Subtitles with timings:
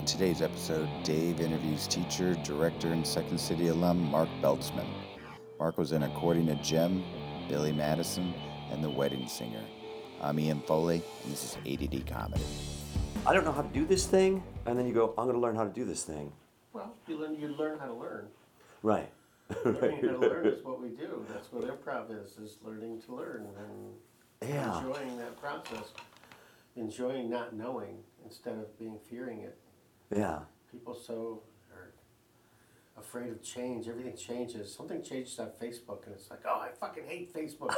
[0.00, 4.86] On today's episode, Dave interviews teacher, director, and Second City alum Mark Beltzman.
[5.58, 7.04] Mark was in According to Jim,
[7.50, 8.32] Billy Madison,
[8.70, 9.62] and The Wedding Singer.
[10.22, 12.42] I'm Ian Foley, and this is ADD Comedy.
[13.26, 15.38] I don't know how to do this thing, and then you go, I'm going to
[15.38, 16.32] learn how to do this thing.
[16.72, 18.28] Well, you learn, you learn how to learn.
[18.82, 19.10] Right.
[19.66, 21.26] Learning how to learn is what we do.
[21.28, 24.78] That's what improv is, is learning to learn and Yeah.
[24.78, 25.92] enjoying that process.
[26.74, 29.58] Enjoying not knowing instead of being fearing it.
[30.14, 30.40] Yeah.
[30.70, 31.42] People so
[31.74, 31.90] are
[33.00, 33.88] afraid of change.
[33.88, 34.74] Everything changes.
[34.74, 37.74] Something changes on Facebook and it's like, oh, I fucking hate Facebook.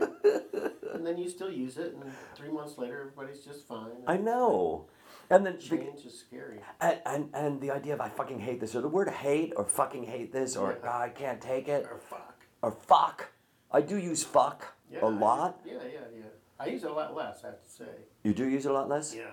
[0.00, 3.66] And, it's like, and then you still use it and three months later everybody's just
[3.66, 3.90] fine.
[4.06, 4.86] I know.
[5.28, 6.60] And then, the, Change is scary.
[6.80, 9.64] and, and, and the idea of I fucking hate this, or the word hate, or
[9.64, 10.88] fucking hate this, or Yeah.
[10.88, 12.44] "Ah, I can't take it, Or fuck.
[12.62, 13.28] or fuck.
[13.72, 15.60] I do use fuck Yeah, a I- lot.
[15.64, 16.22] Yeah, yeah, yeah.
[16.60, 17.88] I use it a lot less, I have to say.
[18.22, 19.12] You do use it a lot less?
[19.16, 19.24] Yeah,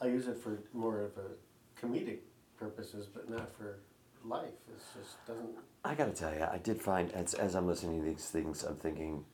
[0.00, 2.18] I use it for more of a comedic
[2.58, 3.78] purposes, but not for
[4.24, 4.52] life.
[4.68, 5.50] It just doesn't.
[5.84, 8.76] I gotta tell you, I did find as, as I'm listening to these things, I'm
[8.76, 9.24] thinking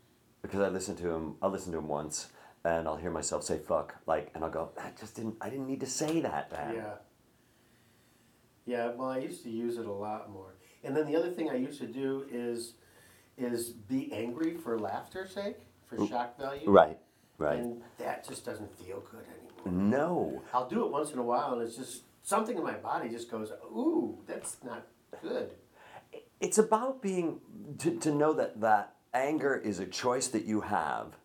[0.43, 1.37] because I listen to him.
[1.43, 2.29] I'll listen to him once,
[2.65, 5.37] and I'll hear myself say "fuck," like, and I'll go, "I just didn't.
[5.41, 6.75] I didn't need to say that." Man.
[6.75, 6.95] Yeah.
[8.67, 8.91] Yeah.
[8.95, 11.57] Well, I used to use it a lot more, and then the other thing I
[11.57, 12.75] used to do is
[13.37, 15.57] is be angry for laughter's sake,
[15.87, 16.69] for shock value.
[16.69, 16.99] Right.
[17.39, 17.59] Right.
[17.59, 19.50] And that just doesn't feel good anymore.
[19.65, 20.43] No.
[20.53, 23.31] I'll do it once in a while, and it's just something in my body just
[23.31, 24.87] goes, "Ooh, that's not
[25.23, 25.53] good."
[26.41, 27.41] It's about being
[27.79, 31.17] to, to know that that anger is a choice that you have.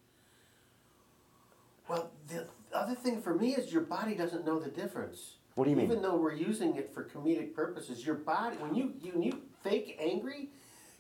[1.88, 5.36] Well, the other thing for me is your body doesn't know the difference.
[5.56, 5.86] What do you mean?
[5.86, 9.42] Even though we're using it for comedic purposes, your body when you you, when you
[9.64, 10.50] fake angry,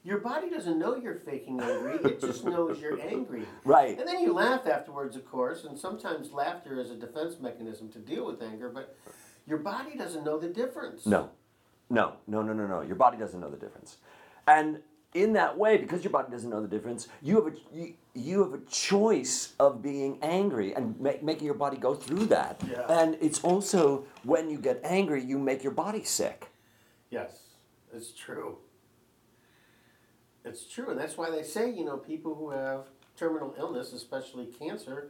[0.05, 1.95] your body doesn't know you're faking angry.
[1.95, 3.43] it just knows you're angry.
[3.65, 3.97] Right.
[3.97, 7.99] And then you laugh afterwards, of course, and sometimes laughter is a defense mechanism to
[7.99, 8.95] deal with anger, but
[9.47, 11.05] your body doesn't know the difference.
[11.07, 11.31] No,
[11.89, 12.81] no, no, no, no, no.
[12.81, 13.97] Your body doesn't know the difference,
[14.47, 14.79] and
[15.15, 18.43] in that way, because your body doesn't know the difference, you have a you, you
[18.43, 22.61] have a choice of being angry and ma- making your body go through that.
[22.69, 22.85] Yeah.
[22.89, 26.51] And it's also when you get angry, you make your body sick.
[27.09, 27.39] Yes,
[27.93, 28.57] it's true.
[30.45, 32.85] It's true, and that's why they say, you know, people who have
[33.17, 35.09] terminal illness, especially cancer,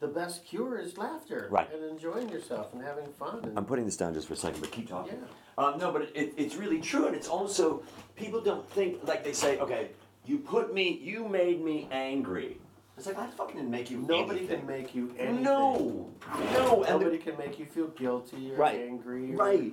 [0.00, 1.54] the best cure is laughter Mm-hmm.
[1.54, 1.68] Right.
[1.74, 3.40] and enjoying yourself and having fun.
[3.44, 5.18] And, I'm putting this down just for a second, but keep talking.
[5.58, 5.64] Yeah.
[5.64, 7.82] Um, no, but it, it, it's really true, and it's also
[8.14, 9.88] people don't think like they say, okay,
[10.24, 12.58] you put me, you made me angry.
[12.96, 13.98] It's like I fucking didn't make you.
[13.98, 14.58] Nobody anything.
[14.58, 15.42] can make you anything.
[15.44, 16.10] No,
[16.52, 18.80] no, and the- Nobody can make you feel guilty or Right.
[18.80, 19.32] angry.
[19.34, 19.72] Or, right,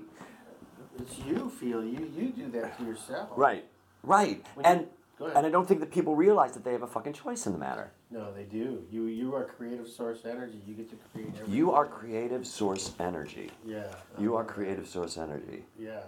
[0.99, 2.11] It's you feel you.
[2.15, 3.29] You do that to yourself.
[3.35, 3.65] right,
[4.05, 4.87] right, When you- and
[5.19, 7.53] go and I don't think that people realize that they have a fucking choice in
[7.53, 7.91] the matter.
[8.11, 8.85] No, they do.
[8.91, 10.61] You you are creative source energy.
[10.67, 11.53] You get to create everything.
[11.55, 13.51] You are creative source energy.
[13.65, 13.87] Yeah.
[14.17, 15.65] You are creative source energy.
[15.79, 16.01] Yeah.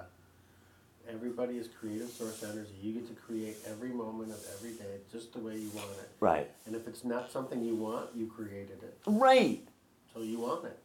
[1.09, 2.73] Everybody is creative source energy.
[2.81, 6.09] You get to create every moment of every day just the way you want it.
[6.19, 8.97] Right, And if it's not something you want, you created it.
[9.05, 9.65] right.
[10.13, 10.77] So you want it.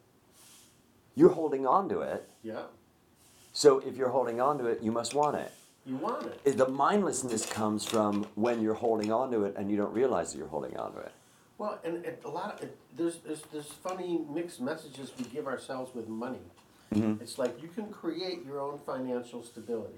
[1.15, 2.29] You're holding on to it.
[2.41, 2.63] Yeah.
[3.51, 5.51] So if you're holding on to it, you must want it.
[5.85, 6.57] You want it.
[6.57, 10.37] The mindlessness comes from when you're holding on to it and you don't realize that
[10.37, 11.11] you're holding on to it.
[11.57, 15.47] Well, and it, a lot of it, there's, there's there's funny mixed messages we give
[15.47, 16.39] ourselves with money.
[17.21, 19.97] It's like you can create your own financial stability,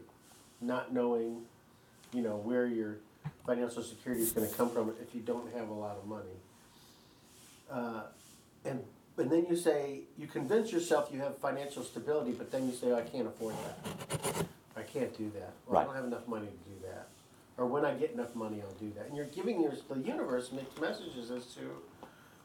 [0.62, 1.41] not knowing,
[2.13, 2.97] you know, where your
[3.46, 6.38] financial security is going to come from if you don't have a lot of money.
[7.69, 8.03] Uh,
[8.63, 8.81] and
[9.17, 12.94] and then you say you convince yourself you have financial stability, but then you say
[12.94, 14.46] I can't afford that.
[14.75, 15.53] I can't do that.
[15.68, 15.86] Well, I Right.
[15.88, 17.08] don't have enough money to do that.
[17.58, 19.06] Or when I get enough money, I'll do that.
[19.08, 21.62] And you're giving your, the universe mixed messages as to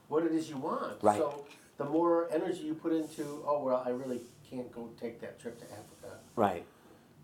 [0.09, 1.03] what it is you want.
[1.03, 1.19] Right.
[1.19, 1.45] So
[1.79, 5.59] the more energy you put into, oh well, I really can't go take that trip
[5.59, 6.19] to Africa.
[6.37, 6.65] Right.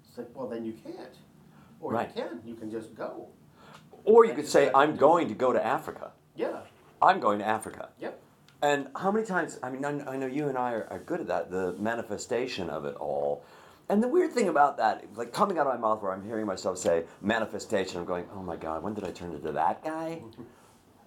[0.09, 1.15] It's like, well, then you can't.
[1.81, 2.11] Or Right.
[2.17, 2.41] you can.
[2.45, 3.29] You can just go.
[4.05, 6.13] Or you could say, I'm going to go to Africa.
[6.35, 6.61] Yeah.
[7.03, 7.91] I'm going to Africa.
[8.01, 8.21] Yep.
[8.63, 11.21] And how many times, I mean, I I know you and I are, are good
[11.21, 13.45] at that, the manifestation of it all.
[13.89, 16.47] And the weird thing about that, like coming out of my mouth where I'm hearing
[16.47, 20.23] myself say manifestation, I'm going, oh my God, when did I turn into that guy?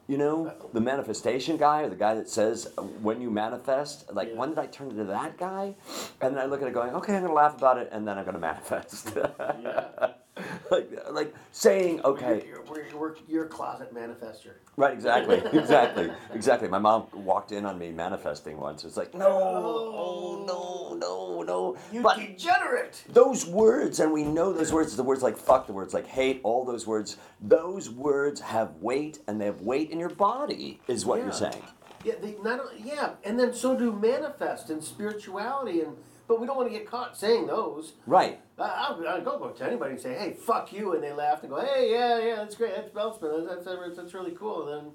[0.08, 2.68] You know, the manifestation guy or the guy that says
[3.02, 4.38] when you manifest, like Yeah.
[4.40, 5.76] when did I turn into that guy?
[6.22, 8.08] And then I look at it going, okay, I'm going to laugh about it and
[8.08, 9.12] then I'm going to manifest.
[9.16, 10.12] Yeah.
[10.72, 14.54] like, like saying, okay, You're, you're, you're, you're a closet manifester.
[14.78, 16.68] Right, exactly, exactly, exactly.
[16.68, 18.84] My mom walked in on me manifesting once.
[18.86, 21.78] It's like, no, oh, no, no, no.
[21.92, 23.04] You but degenerate.
[23.10, 26.40] those words, and we know those words, the words like fuck, the words like hate,
[26.44, 31.06] all those words, those words have weight, and they have weight in your body, is
[31.06, 31.24] what Yeah.
[31.26, 31.64] you're saying.
[32.06, 35.98] Yeah, they not yeah, and then so do manifest and spirituality, and
[36.30, 37.94] but we don't want to get caught saying those.
[38.06, 38.40] Right.
[38.58, 41.42] I, I'll, I'll go up to anybody and say, "Hey, fuck you," and they laugh
[41.42, 44.86] and go, "Hey, yeah, yeah, that's great, that's Beltzman, that's that's, that's really cool." And
[44.88, 44.92] then,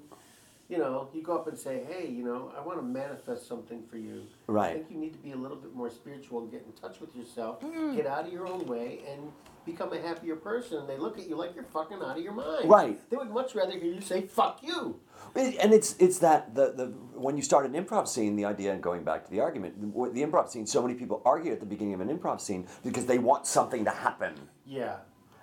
[0.69, 3.83] you know, you go up and say, "Hey, you know, I want to manifest something
[3.83, 4.23] for you.
[4.47, 7.01] I think you need to be a little bit more spiritual and get in touch
[7.01, 7.95] with yourself, Hmm.
[7.95, 9.31] get out of your own way, and
[9.65, 12.33] become a happier person." And they look at you like you're fucking out of your
[12.33, 12.69] mind.
[12.69, 13.09] Right.
[13.09, 14.99] They would much rather hear you say "fuck you."
[15.35, 16.85] And it's it's that the, the
[17.19, 20.11] when you start an improv scene, the idea and going back to the argument, the,
[20.11, 20.65] the improv scene.
[20.65, 23.83] So many people argue at the beginning of an improv scene because they want something
[23.85, 24.33] to happen,
[24.65, 24.97] Yeah.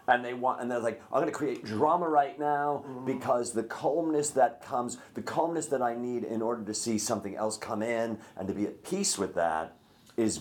[0.08, 3.04] and they want and they're like, I'm going to create drama right now Mm-hmm.
[3.06, 7.36] because the calmness that comes, the calmness that I need in order to see something
[7.36, 9.76] else come in and to be at peace with that,
[10.16, 10.40] is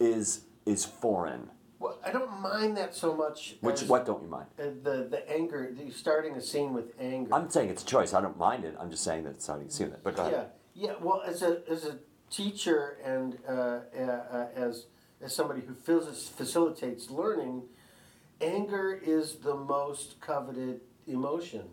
[0.00, 1.50] is is foreign.
[1.80, 3.56] Well, I don't mind that so much.
[3.60, 4.46] Which as, what don't you mind?
[4.58, 7.32] uh, the the anger, the starting a scene with anger.
[7.32, 8.14] I'm saying it's a choice.
[8.14, 8.74] I don't mind it.
[8.80, 10.00] I'm just saying that it's starting to see it.
[10.02, 10.50] But go ahead.
[10.74, 10.94] Yeah, yeah.
[11.00, 11.98] Well, as a as a
[12.30, 14.86] teacher and uh, uh, uh, as
[15.20, 17.62] as somebody who feels facilitates learning,
[18.40, 21.64] anger is the most coveted emotion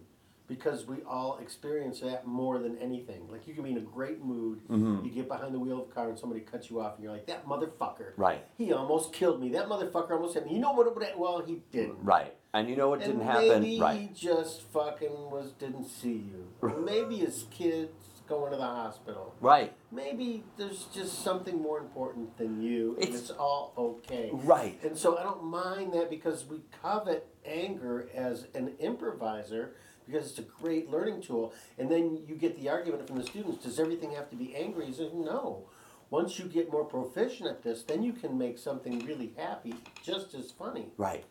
[0.48, 3.28] because we all experience that more than anything.
[3.30, 5.06] Like you can be in a great mood, Mm-hmm.
[5.06, 7.14] you get behind the wheel of a car and somebody cuts you off, and you're
[7.14, 8.14] like, "That motherfucker!
[8.18, 8.44] Right.
[8.58, 9.50] He almost killed me.
[9.50, 10.54] That motherfucker almost hit me.
[10.54, 10.86] You know what?
[11.18, 12.04] well, he didn't.
[12.04, 12.34] Right.
[12.54, 13.62] And you know what didn't and happen?
[13.62, 14.00] Maybe right.
[14.00, 16.48] he just fucking was didn't see you.
[16.62, 17.92] Or maybe his kid's
[18.28, 19.36] going to the hospital.
[19.40, 19.74] Right.
[19.92, 24.30] Maybe there's just something more important than you, and It's- it's all okay.
[24.34, 24.80] Right.
[24.84, 29.76] And so I don't mind that because we covet anger as an improviser
[30.06, 31.54] because it's a great learning tool.
[31.78, 34.86] And then you get the argument from the students: Does everything have to be angry?
[34.86, 35.66] He says, No.
[36.12, 39.74] Once you get more proficient at this, then you can make something really happy
[40.04, 40.86] just as funny.
[40.98, 41.26] Right,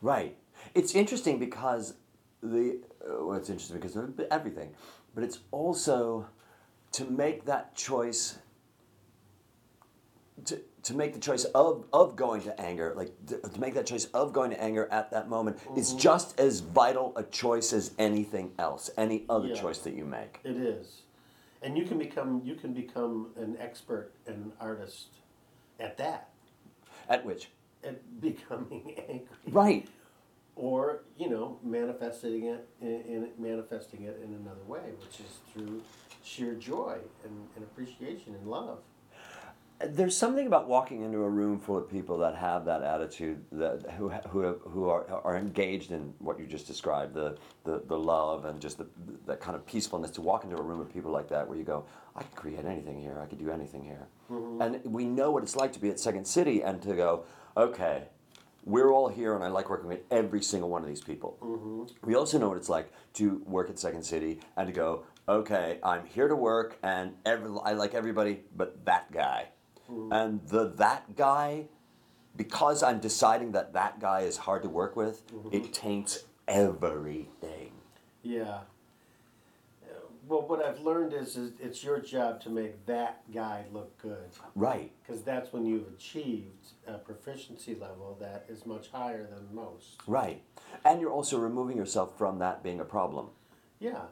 [0.00, 0.34] right.
[0.74, 1.94] It's interesting because
[2.42, 4.74] the uh, well, it's interesting because of everything,
[5.14, 6.26] but it's also
[6.92, 8.38] to make that choice.
[10.46, 13.86] To, to make the choice of, of going to anger, like to, to make that
[13.86, 15.98] choice of going to anger at that moment, is mm-hmm.
[15.98, 19.54] just as vital a choice as anything else, any other Yeah.
[19.60, 20.40] choice that you make.
[20.44, 21.02] It is,
[21.62, 25.08] and you can become you can become an expert and an artist
[25.80, 26.28] at that,
[27.08, 27.48] At which,
[27.82, 29.88] at becoming angry, right,
[30.54, 35.82] or you know manifesting it in, in manifesting it in another way, which is through
[36.22, 38.80] sheer joy and, and appreciation and love.
[39.80, 43.90] There's something about walking into a room full of people that have that attitude, that
[43.98, 48.44] who who who are, are engaged in what you just described, the, the, the love
[48.44, 48.86] and just the
[49.26, 50.12] that kind of peacefulness.
[50.12, 51.84] To walk into a room of people like that, where you go,
[52.14, 54.62] I could create anything here, I could do anything here, mm-hmm.
[54.62, 57.24] and we know what it's like to be at Second City and to go,
[57.56, 58.04] okay,
[58.64, 61.36] we're all here, and I like working with every single one of these people.
[61.42, 62.06] Mm-hmm.
[62.06, 65.78] We also know what it's like to work at Second City and to go, okay,
[65.82, 69.48] I'm here to work, and every, I like everybody but that guy.
[70.10, 71.66] And the that guy,
[72.36, 77.72] because I'm deciding that that guy is hard to work with, it taints everything.
[78.22, 78.60] Yeah.
[80.26, 84.30] Well, what I've learned is, is it's your job to make that guy look good.
[84.54, 84.90] Right.
[85.02, 90.00] Because that's when you've achieved a proficiency level that is much higher than most.
[90.06, 90.42] Right.
[90.82, 93.28] And you're also removing yourself from that being a problem.
[93.78, 94.04] Yeah,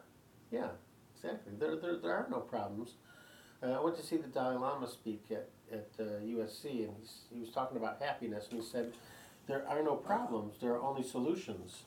[0.51, 0.67] yeah,
[1.15, 1.53] exactly.
[1.57, 2.93] There, there, there are no problems.
[3.63, 7.21] Uh, I went to see the Dalai Lama speak at, at uh, USC, and he's,
[7.33, 8.93] he was talking about happiness, and he said,
[9.47, 11.83] There are no problems, there are only solutions.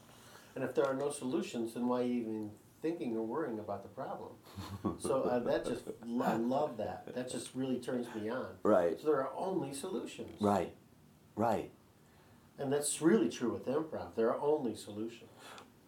[0.55, 4.31] And if there are no solutions, then why even thinking or worrying about the problem?
[4.99, 5.85] so uh, that just,
[6.23, 7.15] I love that.
[7.15, 8.47] That just really turns me on.
[8.63, 8.99] Right.
[8.99, 10.31] So there are only solutions.
[10.41, 10.73] Right.
[11.37, 11.71] Right.
[12.59, 14.15] And that's really true with improv.
[14.17, 15.31] There are only solutions.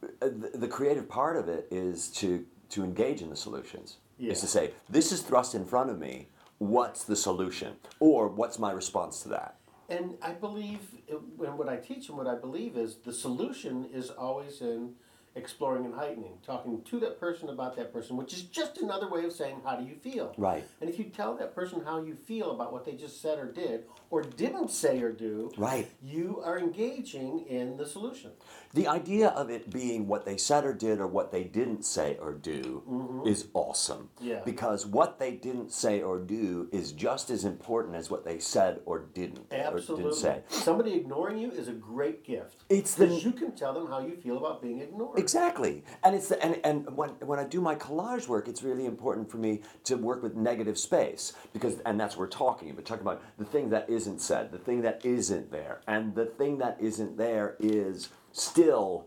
[0.03, 3.97] Uh, the, the creative part of it is to to engage in the solutions.
[4.19, 4.33] Yeah.
[4.33, 6.29] Is to say, this is thrust in front of me.
[6.59, 7.77] What's the solution?
[8.01, 9.57] Or what's my response to that?
[9.89, 14.11] And I believe, and what I teach and what I believe is the solution is
[14.11, 14.95] always in
[15.43, 19.25] exploring and heightening, talking to that person about that person, which is just another way
[19.25, 20.35] of saying, how do you feel?
[20.37, 20.65] Right.
[20.81, 23.47] And if you tell that person how you feel about what they just said or
[23.51, 25.89] did, or didn't say or do, Right.
[26.03, 28.33] you are engaging in the solution.
[28.75, 32.19] The idea of it being what they said or did or what they didn't say
[32.21, 34.11] or do is awesome.
[34.17, 34.27] Mm-hmm.
[34.29, 34.41] Yeah.
[34.45, 38.81] Because what they didn't say or do is just as important as what they said
[38.85, 40.05] or didn't or Absolutely.
[40.05, 40.43] didn't say.
[40.49, 42.65] Somebody ignoring you is a great gift.
[42.69, 45.19] It's the- Because you can tell them how you feel about being ignored.
[45.29, 48.87] Exactly, and it's the, and and when when I do my collage work, it's really
[48.87, 52.87] important for me to work with negative space because and that's what we're talking about.
[52.87, 56.57] Talking about the thing that isn't said, the thing that isn't there, and the thing
[56.59, 59.05] that isn't there is still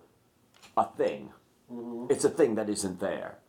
[0.77, 1.31] a thing.
[1.73, 2.11] Mm-hmm.
[2.11, 3.39] It's a thing that isn't there.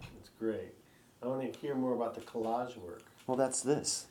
[0.00, 0.74] That's great.
[1.22, 3.04] I want to hear more about the collage work.
[3.28, 4.08] Well, that's this.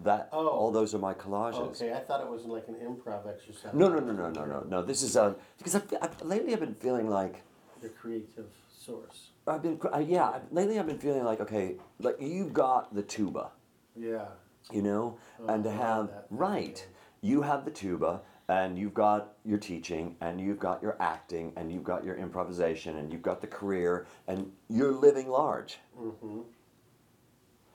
[0.00, 0.46] That Oh.
[0.46, 1.58] all those are my collages.
[1.82, 3.74] Okay, I thought it was like an improv exercise.
[3.74, 4.82] No, no, no, no, no, no, no.
[4.82, 7.42] This is uh, because I've, I've, lately I've been feeling like
[7.82, 9.30] The creative source.
[9.46, 10.28] I've been uh, yeah.
[10.30, 13.50] I've- Lately I've been feeling like okay, like you've got the tuba,
[13.96, 14.26] Yeah.
[14.70, 16.26] you know, Oh, and to I have that.
[16.30, 16.86] right,
[17.20, 21.72] you have the tuba, and you've got your teaching, and you've got your acting, and
[21.72, 25.78] you've got your improvisation, and you've got the career, and you're living large.
[26.00, 26.42] Mm-hmm.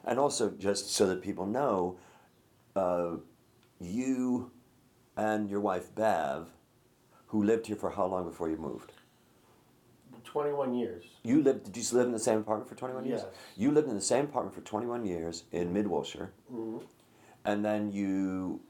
[0.05, 1.97] And also, just so that people know,
[2.75, 3.17] uh,
[3.79, 4.51] you
[5.17, 6.47] and your wife Bev,
[7.27, 8.91] who lived here for how long before you moved?
[10.23, 11.03] 21 years.
[11.23, 11.71] You lived.
[11.71, 13.21] Did you live in the same apartment for twenty one years?
[13.23, 13.33] Yes.
[13.57, 16.77] You lived in the same apartment for twenty one years in Mid Wilshire, hmm
[17.45, 18.61] and then you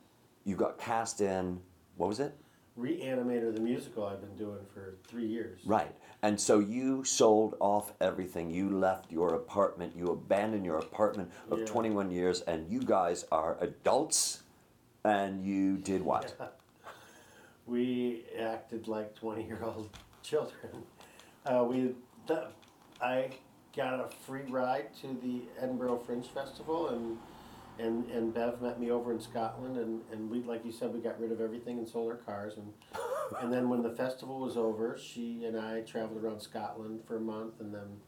[0.46, 1.62] you got cast in.
[1.96, 2.36] What was it?
[2.80, 5.60] Reanimator, the musical I've been doing for three years.
[5.66, 5.94] Right.
[6.24, 8.50] And so you sold off everything.
[8.50, 9.94] You left your apartment.
[9.96, 11.66] You abandoned your apartment of Yeah.
[11.66, 14.42] 21 years, and you guys are adults.
[15.06, 16.36] And you did what?
[17.66, 19.90] We acted like 20 year old
[20.22, 20.84] children.
[21.46, 21.96] Uh, we,
[22.28, 22.48] the,
[23.02, 23.30] I
[23.74, 27.18] got a free ride to the Edinburgh Fringe Festival, and
[27.80, 31.00] and and Bev met me over in Scotland, and, and we, like you said, we
[31.00, 32.74] got rid of everything and sold our cars, and
[33.42, 37.22] and then when the festival was over, she and I traveled around Scotland for a
[37.22, 38.00] month, and then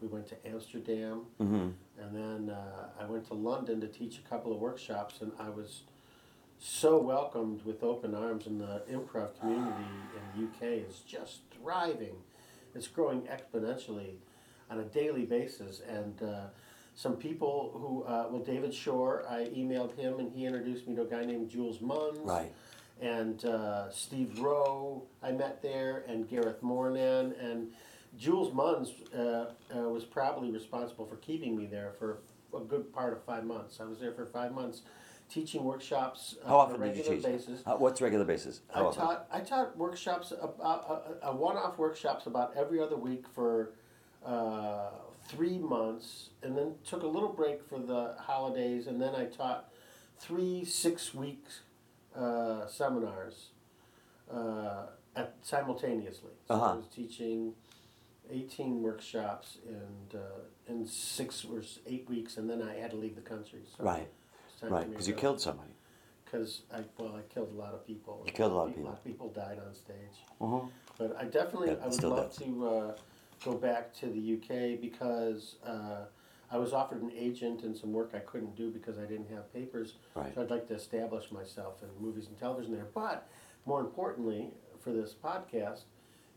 [0.00, 1.68] we went to Amsterdam, Mm-hmm.
[2.02, 2.14] and
[2.48, 5.82] then uh, I went to London to teach a couple of workshops, and I was
[6.58, 9.84] so welcomed with open arms, and the improv community
[10.16, 12.16] in the UK is just thriving.
[12.74, 14.14] It's growing exponentially
[14.70, 16.46] on a daily basis, and uh,
[16.94, 21.02] some people who, uh, well, David Shore, I emailed him, and he introduced me to
[21.02, 22.52] a guy named Jules Munns Right.
[23.00, 27.68] and uh, Steve Roe I met there, and Gareth Mornan, and
[28.16, 29.46] Jules Munns uh,
[29.76, 32.18] uh, was probably responsible for keeping me there for
[32.56, 33.80] a good part of five months.
[33.80, 34.82] I was there for five months,
[35.28, 37.46] teaching workshops uh, How on a often did you regular teach?
[37.46, 37.62] basis.
[37.66, 38.60] Uh, what's regular basis?
[38.72, 39.02] I How often?
[39.02, 43.72] taught I taught workshops about uh, uh, one-off workshops about every other week for
[44.24, 44.90] uh,
[45.26, 49.70] three months, and then took a little break for the holidays, and then I taught
[50.18, 51.44] three six-week
[52.14, 53.48] uh, seminars
[54.32, 56.30] uh, at simultaneously.
[56.48, 56.64] So Uh-huh.
[56.72, 57.54] I was teaching
[58.30, 60.40] eighteen workshops and uh,
[60.72, 63.60] in six or eight weeks, and then I had to leave the country.
[63.76, 64.08] So Right.
[64.48, 64.90] it's time for Right.
[64.90, 65.70] Because you killed somebody.
[66.24, 68.22] because I well I killed a lot of people.
[68.26, 68.88] You killed a lot of people.
[68.88, 70.16] A lot of people died on stage.
[70.40, 70.60] Uh-huh.
[70.98, 72.36] But I definitely Yeah, I would love does.
[72.38, 72.96] to uh,
[73.44, 76.04] go back to the UK because uh,
[76.50, 79.52] I was offered an agent and some work I couldn't do because I didn't have
[79.52, 79.94] papers.
[80.14, 80.34] Right.
[80.34, 82.88] So I'd like to establish myself in movies and television there.
[82.94, 83.28] But
[83.66, 85.82] more importantly for this podcast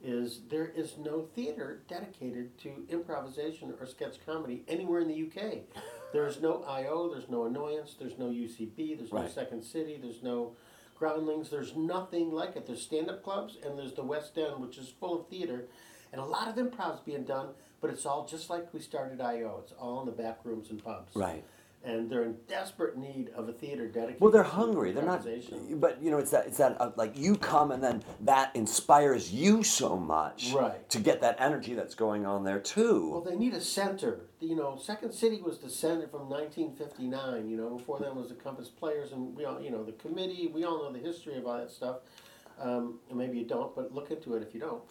[0.04, 5.60] is there is no theater dedicated to improvisation or sketch comedy anywhere in the UK.
[6.14, 10.56] There's no IO, there's no Annoyance, there's no UCB, there's no Second City, there's no
[10.98, 12.66] Groundlings, there's nothing like it.
[12.66, 15.68] There's stand up clubs and there's the West End, which is full of theater,
[16.12, 17.50] and a lot of improv's being done,
[17.82, 19.62] but it's all just like we started IO.
[19.64, 21.16] It's all in the back rooms and pubs.
[21.16, 21.44] Right.
[21.84, 24.92] And they're in desperate need of a theater dedicated Well, they're hungry.
[24.92, 25.26] They're not.
[25.74, 26.48] But you know, it's that.
[26.48, 26.82] It's that.
[26.82, 30.52] Uh, like you come, and then that inspires you so much.
[30.54, 30.90] Right.
[30.90, 33.12] To get that energy that's going on there too.
[33.12, 34.22] Well, they need a center.
[34.42, 37.48] You know, Second City was the center from 1959.
[37.48, 40.52] You know, before then was the Compass Players, and we all, you know, the committee.
[40.54, 41.98] We all know the history of all that stuff.
[42.60, 44.82] Um, maybe you don't, but look into it if you don't.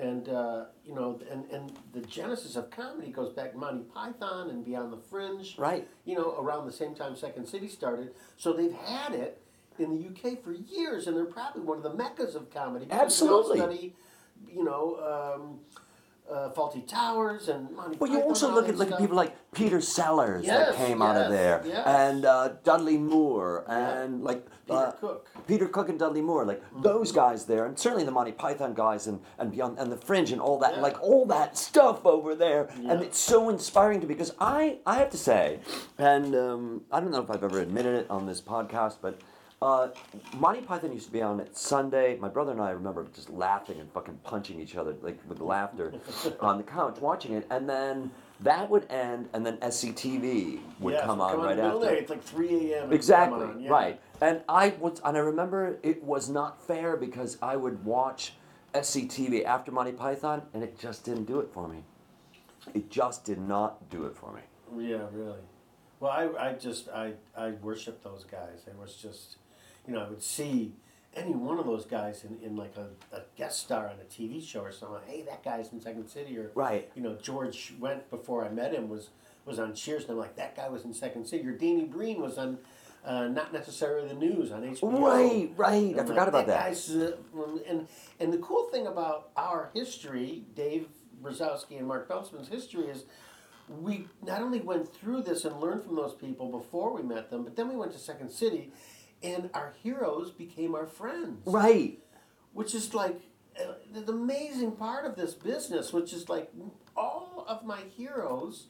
[0.00, 4.48] And uh, you know, and and the genesis of comedy goes back to Monty Python
[4.48, 5.54] and Beyond the Fringe.
[5.58, 5.86] right.
[6.06, 8.14] You know, around the same time Second City started.
[8.38, 9.42] So they've had it
[9.78, 12.86] in the UK for years, and they're probably one of the meccas of comedy.
[12.86, 13.58] because we all Absolutely.
[13.58, 13.94] Study,
[14.50, 15.36] you know.
[15.38, 15.58] Um,
[16.30, 19.80] uh, Fawlty Towers and Monty Well, you also look at look at people like Peter
[19.82, 21.84] Sellers that Yes, came out of there, yes.
[21.84, 25.28] and uh, Dudley Moore, and like uh, Cook.
[25.46, 29.06] Peter Cook and Dudley Moore, like those guys there, and certainly the Monty Python guys,
[29.06, 30.80] and, and beyond, and the Fringe, and all that, Yeah.
[30.82, 34.96] like all that stuff over there, and it's so inspiring to me because I I
[34.98, 35.60] have to say,
[35.98, 39.18] and um, I don't know if I've ever admitted it on this podcast, but.
[39.60, 39.90] Uh,
[40.38, 42.16] Monty Python used to be on at Sunday.
[42.18, 45.94] My brother and I remember just laughing and fucking punching each other like with laughter
[46.40, 48.10] on the couch watching it, and then
[48.42, 51.94] that would end, and then SCTV would Yes, come on right in the middle after.
[51.94, 52.00] day.
[52.00, 52.92] It's like 3 a.m.
[52.92, 53.70] Exactly, on, yeah.
[53.70, 54.00] right.
[54.20, 58.34] And I was, and I remember it was not fair because I would watch
[58.74, 61.84] SCTV after Monty Python, and it just didn't do it for me.
[62.74, 64.42] It just did not do it for me.
[64.88, 65.40] Yeah, really.
[66.00, 68.64] Well, I, I just I I worship those guys.
[68.66, 69.36] It was just,
[69.86, 70.72] you know, I would see
[71.14, 74.44] any one of those guys in, in like a, a guest star on a TV
[74.46, 75.00] show or something.
[75.06, 76.90] Hey, that guy's from Second City, or Right.
[76.94, 79.10] You know, George Wendt before I met him was
[79.44, 81.46] was on Cheers, and I'm like, that guy was in Second City.
[81.46, 82.58] Or Danny Breen was on.
[83.04, 85.00] Uh, not necessarily the news on HBO.
[85.02, 85.90] Right, right.
[85.90, 86.66] And I forgot about that.
[86.68, 87.16] Guy's, uh,
[87.66, 87.88] and
[88.20, 90.86] and the cool thing about our history, Dave
[91.20, 93.02] Razowsky and Mark Beltzman's history is
[93.68, 97.44] we not only went through this and learned from those people before we met them,
[97.44, 98.70] but then we went to Second City,
[99.22, 101.40] and our heroes became our friends.
[101.46, 101.98] Right.
[102.52, 103.20] Which is like
[103.58, 106.50] uh, the amazing part of this business, which is like
[106.96, 108.66] all of my heroes,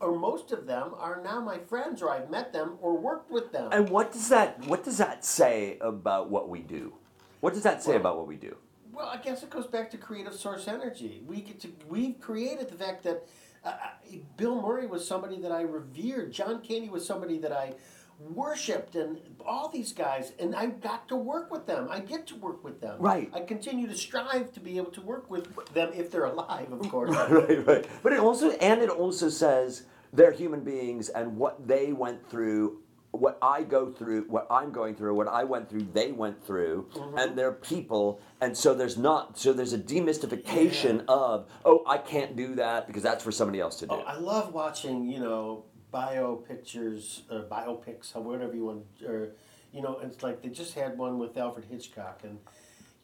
[0.00, 3.52] or most of them, are now my friends, or I've met them or worked with
[3.52, 3.70] them.
[3.72, 6.94] And what does that what does that say about what we do?
[7.40, 8.56] What does that say Well- about what we do?
[8.92, 11.22] Well, I guess it goes back to creative source energy.
[11.26, 13.26] We get to we've created the fact that
[13.62, 16.32] uh, uh, Bill Murray was somebody that I revered.
[16.32, 17.74] John Candy was somebody that I
[18.18, 21.88] worshipped, and all these guys, and I got to work with them.
[21.90, 23.00] I get to work with them.
[23.00, 23.30] Right.
[23.32, 26.80] I continue to strive to be able to work with them if they're alive, of
[26.90, 27.10] course.
[27.10, 27.86] right, right.
[28.02, 32.78] But it also and it also says they're human beings and what they went through,
[33.10, 36.88] what I go through, what I'm going through, what I went through, they went through,
[36.94, 37.18] mm-hmm.
[37.18, 42.34] and they're people, and so there's not so there's a demystification of oh I can't
[42.34, 43.94] do that because that's for somebody else to do.
[43.94, 49.30] Oh, I love watching, you know, bio pictures, or biopics, or whatever you want, or,
[49.72, 52.38] you know, it's like they just had one with Alfred Hitchcock, and,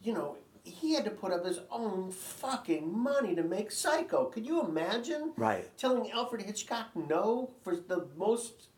[0.03, 4.27] you know, he had to put up his own fucking money to make Psycho.
[4.27, 5.33] Could you imagine?
[5.37, 5.77] Right.
[5.77, 8.69] Telling Alfred Hitchcock no for the most,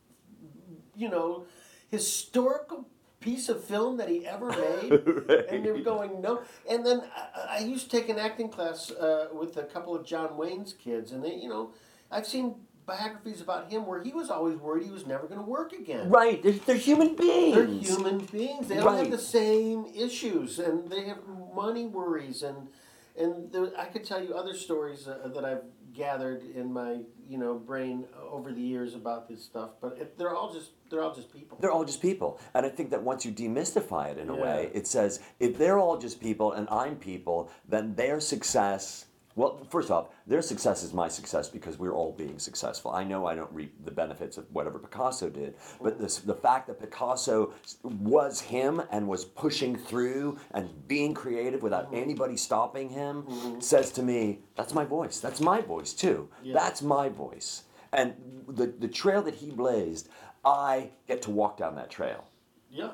[0.97, 1.45] you know,
[1.91, 2.87] historical
[3.21, 4.49] piece of film that he ever
[4.83, 6.43] made, and they're going no.
[6.69, 10.05] And then I, I used to take an acting class uh, with a couple of
[10.05, 11.73] John Wayne's kids, and they, you know,
[12.11, 12.55] I've seen
[12.87, 16.09] biographies about him where he was always worried he was never going to work again.
[16.11, 17.55] Right, they're, they're human beings.
[17.55, 18.69] They're human beings.
[18.69, 18.99] They all Right.
[18.99, 21.19] have the same issues, and they have
[21.55, 22.69] money worries, and
[23.17, 25.63] and there, I could tell you other stories uh, that I've
[25.95, 26.99] gathered in my
[27.29, 29.71] you know brain over the years about this stuff.
[29.81, 31.57] But it, they're all just they're all just people.
[31.61, 32.41] They're all just people.
[32.55, 35.79] And I think that once you demystify it in a way, it says if they're
[35.79, 39.07] all just people and I'm people, then their success.
[39.37, 42.93] Well, first off, their success is my success because we're all being successful.
[42.93, 46.69] I know I don't reap the benefits of whatever Picasso did, but this, the fact
[46.69, 52.03] that Picasso was him and was pushing through and being creative without mm-hmm.
[52.03, 53.61] anybody stopping him mm-hmm.
[53.61, 55.19] says to me, that's my voice.
[55.19, 56.29] That's my voice too.
[56.43, 56.55] Yeah.
[56.55, 57.65] That's my voice.
[57.93, 58.15] And
[58.49, 60.09] the, the trail that he blazed,
[60.45, 62.25] I get to walk down that trail.
[62.71, 62.91] Yeah.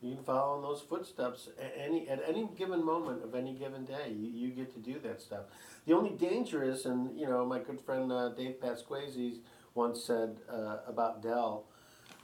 [0.00, 3.84] You can follow in those footsteps at any at any given moment of any given
[3.84, 4.10] day.
[4.16, 5.46] You, you get to do that stuff.
[5.86, 9.38] The only danger is, and you know, my good friend uh, Dave Pasquesi
[9.74, 11.64] once said uh, about Del,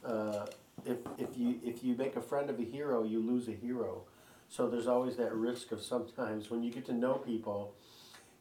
[0.05, 0.45] uh,
[0.85, 4.03] if if you if you make a friend of a hero, you lose a hero.
[4.47, 7.73] So there's always that risk of sometimes when you get to know people,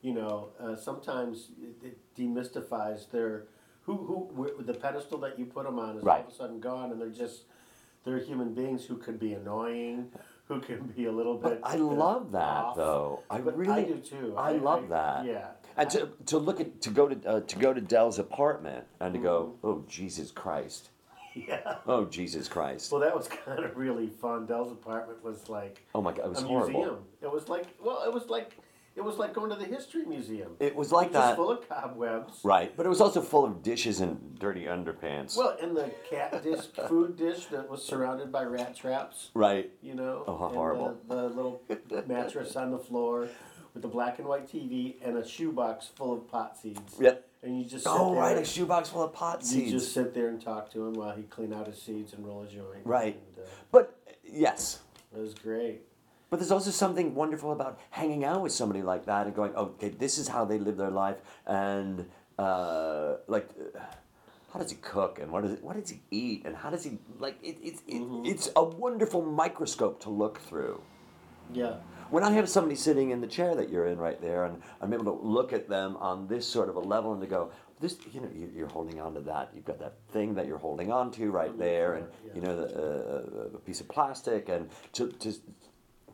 [0.00, 3.46] you know, uh, sometimes it, it demystifies their
[3.82, 6.24] who who wh- the pedestal that you put them on is all Right.
[6.24, 7.42] of a sudden gone, and they're just
[8.04, 10.10] they're human beings who could be annoying,
[10.48, 11.60] who can be a little bit.
[11.62, 12.76] But I love that off.
[12.76, 13.22] though.
[13.30, 14.34] I But really I do too.
[14.36, 15.24] I, love that.
[15.24, 15.46] Yeah.
[15.76, 19.12] And to, to look at to go to uh, to go to Del's apartment and
[19.14, 20.90] to go, oh Jesus Christ,
[21.34, 21.76] Yeah.
[21.86, 24.46] oh Jesus Christ, Well, that was kind of really fun.
[24.46, 26.70] Del's apartment was like oh my God, it was a horrible.
[26.80, 26.98] museum.
[27.22, 28.56] It was like well, it was like
[28.96, 30.52] it was like going to the history museum.
[30.60, 32.40] It was like It was that, full of cobwebs.
[32.44, 32.74] right?
[32.76, 36.66] But it was also full of dishes and dirty underpants, Well, and the cat dish,
[36.88, 39.30] food dish that was surrounded by rat traps.
[39.34, 39.70] right?
[39.82, 40.24] You know.
[40.26, 40.96] Oh, horrible.
[41.08, 41.62] The, the little
[42.06, 43.28] mattress on the floor
[43.72, 46.94] with the black and white TV and a shoebox full of pot seeds.
[47.00, 47.28] Yep.
[47.42, 49.70] And you just sit Oh there, right, a shoebox full of pot You seeds.
[49.72, 52.42] just sit there and talk to him while he clean out his seeds and roll
[52.42, 52.84] a joint.
[52.84, 53.20] Right.
[53.36, 54.78] And, uh, But yes,
[55.14, 55.82] it was great.
[56.34, 59.90] But there's also something wonderful about hanging out with somebody like that and going, okay,
[59.90, 63.78] this is how they live their life, and uh, like, uh,
[64.52, 66.98] how does he cook, and what does what does he eat, and how does he
[67.20, 67.36] like?
[67.40, 68.26] It, it's it, Mm-hmm.
[68.26, 70.82] it's a wonderful microscope to look through.
[71.52, 71.74] Yeah.
[72.10, 74.92] When I have somebody sitting in the chair that you're in right there, and I'm
[74.92, 77.96] able to look at them on this sort of a level and to go, this,
[78.12, 79.50] you know, you- you're holding on to that.
[79.54, 82.66] You've got that thing that you're holding on to right there, and you know, the,
[82.74, 85.32] uh, a piece of plastic, and to, to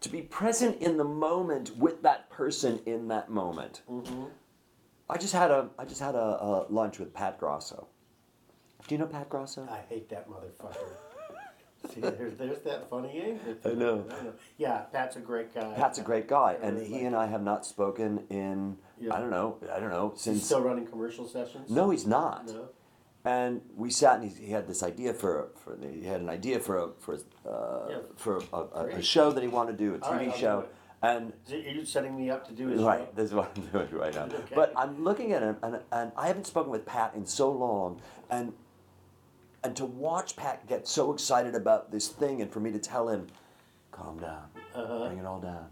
[0.01, 3.83] to be present in the moment with that person in that moment.
[3.91, 4.25] Mm-hmm.
[5.09, 7.89] I just had a I just had a, a lunch with Pat Grosso.
[8.87, 9.69] Do you know Pat Grosso?
[9.71, 10.77] I hate that motherfucker.
[11.95, 13.57] See, there's, there's that funny angle.
[13.65, 14.05] I know.
[14.59, 15.73] Yeah, Pat's a great guy.
[15.75, 19.15] Pat's a great guy, and really he like and I have not spoken in Yeah.
[19.15, 20.39] I don't know I don't know since.
[20.39, 21.71] He's still running commercial sessions?
[21.71, 22.47] No, he's not.
[22.47, 22.69] No?
[23.25, 26.29] And we sat and he, he had this idea for for the, he had an
[26.31, 27.97] idea for a, for uh, Yeah.
[28.17, 30.65] for a, a, a show that he wanted to do a TV right, show
[31.03, 33.09] and Is it- Are you setting me up to do his right show?
[33.15, 34.55] this is what I'm doing right now Okay.
[34.55, 38.01] but I'm looking at him and, and I haven't spoken with Pat in so long
[38.31, 38.53] and
[39.63, 43.09] and to watch Pat get so excited about this thing and for me to tell
[43.09, 43.27] him
[43.93, 45.07] calm down Uh-huh.
[45.09, 45.67] bring it all down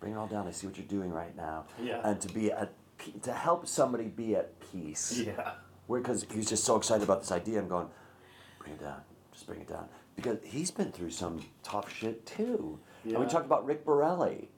[0.00, 2.00] bring it all down I see what you're doing right now Yeah.
[2.04, 2.72] and to be at
[3.22, 5.52] to help somebody be at peace Yeah.
[5.88, 7.58] Because he was just so excited about this idea.
[7.60, 7.88] I'm going,
[8.58, 9.00] bring it down,
[9.32, 12.78] just bring it down, because he's been through some tough shit too.
[13.04, 13.16] Yeah.
[13.16, 14.48] And we talked about Rick Borelli,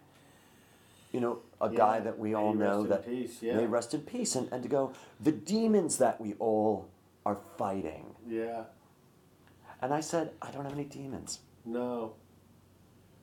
[1.12, 3.56] you know, a guy that we all know that peace, yeah.
[3.56, 6.88] may rest in peace, and, and to go the demons that we all
[7.26, 8.06] are fighting.
[8.26, 8.62] Yeah.
[9.80, 11.40] And I said, I don't have any demons.
[11.64, 12.14] No.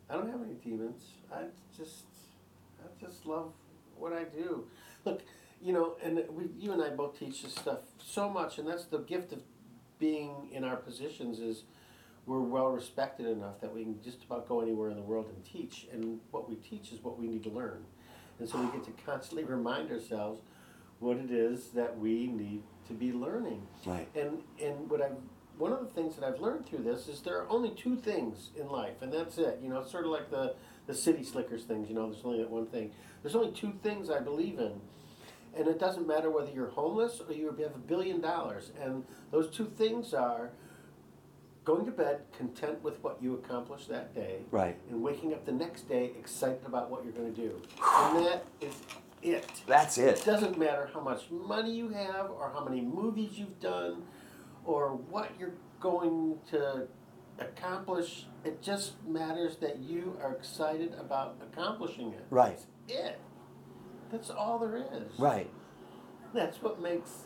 [0.10, 1.04] I don't have any demons.
[1.34, 1.44] I
[1.76, 2.06] just,
[2.80, 3.52] I just love
[3.98, 4.66] what I do.
[5.04, 5.22] Look,
[5.66, 8.86] you know, and we, you and I both teach this stuff so much, and that's
[8.86, 9.42] the gift of
[9.98, 11.64] being in our positions is
[12.28, 15.44] we're well respected enough that we can just about go anywhere in the world and
[15.44, 15.88] teach.
[15.92, 17.84] And what we teach is what we need to learn.
[18.40, 20.42] And so we get to constantly remind ourselves
[21.00, 23.66] what it is that we need to be learning.
[23.86, 24.08] Right.
[24.16, 25.18] And and what I've
[25.58, 28.50] one of the things that I've learned through this is there are only two things
[28.60, 29.60] in life, and that's it.
[29.64, 31.90] You know, it's sort of like the the city slickers things.
[31.90, 32.92] You know, there's only that one thing.
[33.24, 34.74] There's only two things I believe in,
[35.56, 38.72] and it doesn't matter whether you're homeless or you have a billion dollars.
[38.82, 40.52] And those two things are
[41.64, 44.78] going to bed content with what you accomplished that day, Right.
[44.90, 47.62] and waking up the next day excited about what you're going to do.
[47.84, 48.76] And that is
[49.24, 49.50] it.
[49.66, 50.26] That's It it.
[50.26, 54.04] doesn't matter how much money you have, or how many movies you've done,
[54.64, 56.88] or what you're going to
[57.40, 58.28] accomplish.
[58.44, 62.26] It just matters that you are excited about accomplishing it.
[62.30, 62.60] Right.
[62.88, 63.20] That's it.
[64.16, 65.20] That's all there is.
[65.20, 65.50] Right.
[66.34, 67.24] That's what makes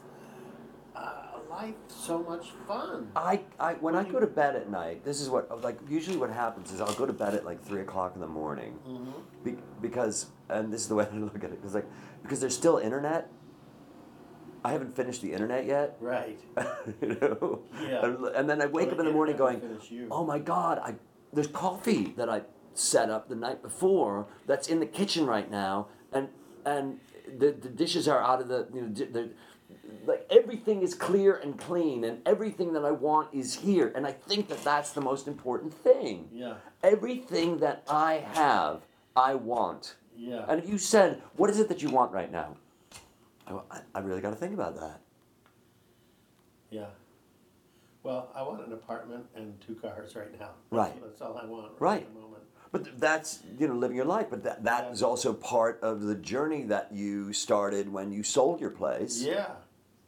[0.95, 3.11] uh, life so much fun.
[3.15, 6.31] I, I when I go to bed at night, this is what like usually what
[6.31, 9.11] happens is I'll go to bed at like three o'clock in the morning, Mm-hmm.
[9.43, 11.85] be, because and this is the way I look at it because like
[12.23, 13.29] because there's still internet.
[14.65, 16.39] I haven't finished the internet yet, Right.
[17.01, 17.61] you know.
[17.81, 18.03] Yeah.
[18.05, 20.07] And, and then I wake Well, up in the morning going, will finish you.
[20.09, 20.79] "Oh my God!
[20.79, 20.95] I
[21.31, 22.41] there's coffee that I
[22.73, 26.29] set up the night before that's in the kitchen right now, and
[26.65, 26.99] and
[27.37, 29.29] the, the dishes are out of the you know the,
[30.05, 34.11] like everything is clear and clean, and everything that I want is here, and I
[34.11, 36.29] think that that's the most important thing.
[36.33, 36.55] Yeah.
[36.83, 38.81] Everything that I have,
[39.15, 39.95] I want.
[40.17, 40.45] Yeah.
[40.47, 42.55] And if you said, "What is it that you want right now?"
[43.47, 45.01] I, I, really got to think about that.
[46.69, 46.85] Yeah.
[48.03, 50.51] Well, I want an apartment and two cars right now.
[50.69, 50.93] Right.
[51.01, 52.07] That's all I want right, Right.
[52.73, 52.99] At the moment.
[52.99, 54.27] But that's you know living your life.
[54.29, 54.91] But that that Yeah.
[54.91, 59.21] is also part of the journey that you started when you sold your place.
[59.21, 59.51] Yeah.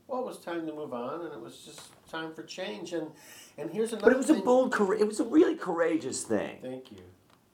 [0.08, 2.93] Well, it was time to move on, and it was just time for change.
[2.93, 3.12] And
[3.58, 4.06] and here's another.
[4.06, 7.04] But it was a bold, coura- it was a really courageous thing, Thank you.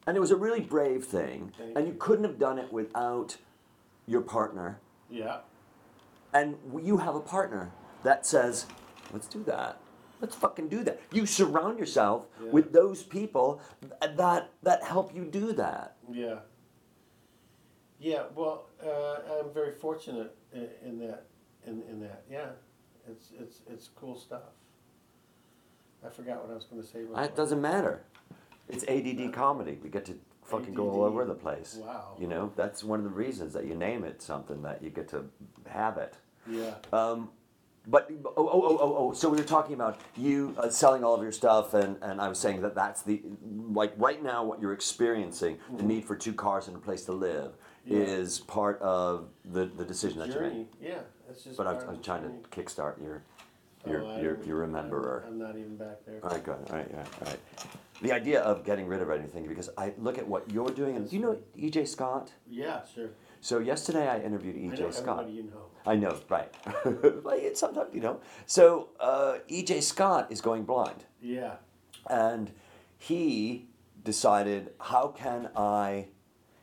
[0.06, 2.00] and it was a really brave thing, Thank and you you.
[2.00, 3.38] couldn't have done it without
[4.06, 4.80] your partner.
[5.10, 5.40] Yeah.
[6.34, 7.72] And you have a partner
[8.04, 8.68] that says,
[9.12, 9.80] "Let's do that.
[10.22, 12.52] Let's fucking do that." You surround yourself Yeah.
[12.52, 13.62] with those people
[14.02, 15.96] that that help you do that.
[16.12, 16.40] Yeah.
[18.00, 18.24] Yeah.
[18.36, 21.26] Well, uh, I'm very fortunate in, in that.
[21.66, 22.24] In, in that.
[22.30, 22.50] Yeah.
[23.10, 24.44] It's it's it's cool stuff.
[26.06, 27.02] I forgot what I was going to say.
[27.04, 27.24] Before.
[27.24, 28.04] It doesn't matter.
[28.70, 29.80] It's ADD comedy.
[29.82, 31.78] We get to fucking go all over the place.
[31.82, 32.16] Wow.
[32.20, 35.08] You know, that's one of the reasons that you name it something that you get
[35.10, 35.26] to
[35.68, 36.16] have it.
[36.50, 36.76] Yeah.
[36.94, 37.30] Um,
[37.88, 39.14] but oh, oh oh oh oh.
[39.14, 42.28] So we were talking about you uh, selling all of your stuff, and, and I
[42.28, 43.22] was saying that that's the
[43.72, 47.12] like right now what you're experiencing the need for two cars and a place to
[47.14, 47.54] live
[47.88, 48.02] Mm-hmm.
[48.02, 48.08] Yeah.
[48.08, 50.56] is part of the, the decision that you Journey.
[50.56, 50.68] made.
[50.82, 50.96] Yeah.
[51.30, 51.56] It's just.
[51.56, 52.40] But I'm, I'm trying journey.
[52.44, 53.24] to kickstart your
[53.88, 55.24] your Oh, your, your rememberer.
[55.26, 56.20] I'm, I'm not even back there.
[56.22, 56.58] All right, good.
[56.70, 57.40] All right, yeah, all right.
[58.02, 61.10] The idea of getting rid of anything, because I look at what you're doing, and
[61.10, 61.86] do you know E.J.
[61.86, 62.34] Scott?
[62.50, 62.82] Yeah.
[62.94, 63.10] Sure.
[63.42, 64.92] So yesterday I interviewed I E.J.
[64.92, 65.30] Scott.
[65.30, 65.64] you know.
[65.86, 66.54] I know, right?
[67.24, 68.20] like it's sometimes, you know.
[68.46, 69.82] So uh, E.J.
[69.82, 71.56] Scott is going blind, Yeah.
[72.10, 72.52] and
[72.98, 73.68] he
[74.04, 76.08] decided, how can I?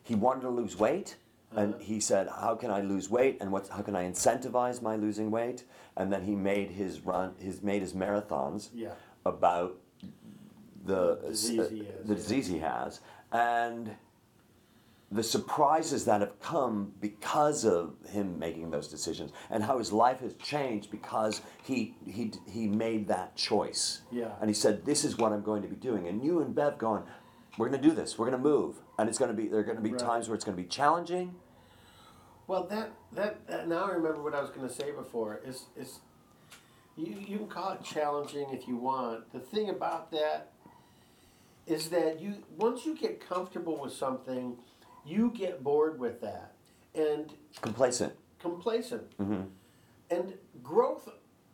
[0.03, 1.17] He wanted to lose weight,
[1.57, 3.69] and he said, how can I lose weight, and what?
[3.69, 5.65] How can I incentivize my losing weight?
[5.97, 8.91] And then he made his run, his made his marathons Yeah.
[9.25, 9.77] about
[10.85, 12.15] the, The disease he has, the yeah.
[12.15, 13.01] disease he has,
[13.33, 13.95] and
[15.15, 20.21] the surprises that have come because of him making those decisions, and how his life
[20.21, 24.03] has changed because he he he made that choice.
[24.11, 24.33] Yeah.
[24.41, 26.79] And he said, "This is what I'm going to be doing." And you and Bev
[26.79, 27.05] going,
[27.57, 28.19] "We're going to do this.
[28.19, 30.01] We're going to move, and it's going to be there are going to be Right.
[30.01, 31.37] times where it's going to be challenging."
[32.47, 35.41] Well, that, that that now I remember what I was going to say before.
[35.47, 36.01] Is is
[36.97, 39.33] You, you can call it challenging if you want.
[39.33, 40.51] The thing about that
[41.67, 44.57] is that you once you get comfortable with something,
[45.05, 46.53] you get bored with that
[46.95, 48.13] and Complacent.
[48.39, 49.17] complacent.
[49.19, 49.43] Mm-hmm.
[50.11, 51.09] And growth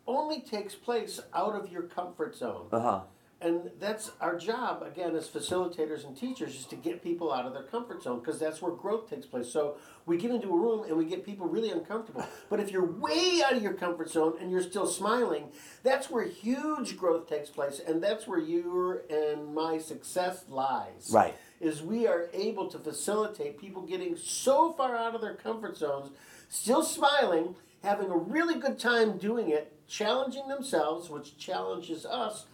[0.07, 2.67] only takes place out of your comfort zone.
[2.73, 3.01] Uh huh.
[3.43, 7.55] And that's our job, again, as facilitators and teachers, is to get people out of
[7.55, 9.49] their comfort zone because that's where growth takes place.
[9.51, 12.27] So we get into a room and we get people really uncomfortable.
[12.51, 15.45] But if you're way out of your comfort zone and you're still smiling,
[15.83, 17.81] that's where huge growth takes place.
[17.87, 21.09] And that's where your and my success lies.
[21.11, 21.35] Right.
[21.61, 26.11] Is we are able to facilitate people getting so far out of their comfort zones,
[26.49, 32.47] still smiling, having a really good time doing it, challenging themselves, which challenges us,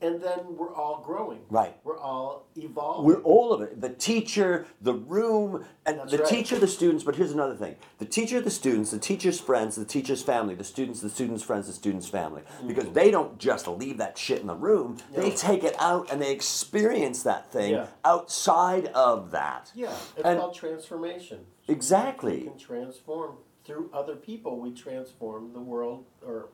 [0.00, 1.40] and then we're all growing.
[1.50, 1.76] Right.
[1.82, 3.04] We're all evolving.
[3.04, 3.80] We're all of it.
[3.80, 6.28] The teacher, the room, and That's the right.
[6.28, 7.04] teacher, the students.
[7.04, 10.64] But here's another thing: the teacher, the students, the teacher's friends, the teacher's family, the
[10.64, 12.42] students, the students' friends, the students' family.
[12.66, 12.92] Because mm-hmm.
[12.94, 16.32] they don't just leave that shit in the room; they take it out and they
[16.32, 17.86] experience that thing Yeah.
[18.04, 19.72] outside of that.
[19.74, 21.46] yeah, it's And- called transformation.
[21.66, 22.38] Exactly.
[22.38, 24.58] We can transform through other people.
[24.58, 26.48] We transform the world or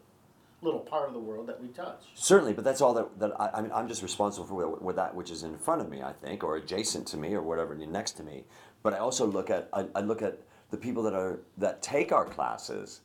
[0.64, 2.02] little part of the world that we touch.
[2.14, 3.70] Certainly, but that's all that, that I, I mean.
[3.72, 6.56] I'm just responsible for with, that which is in front of me, I think, or
[6.56, 8.44] adjacent to me, or whatever next to me.
[8.82, 10.38] But I also look at I, I look at
[10.70, 13.02] the people that are that take our classes,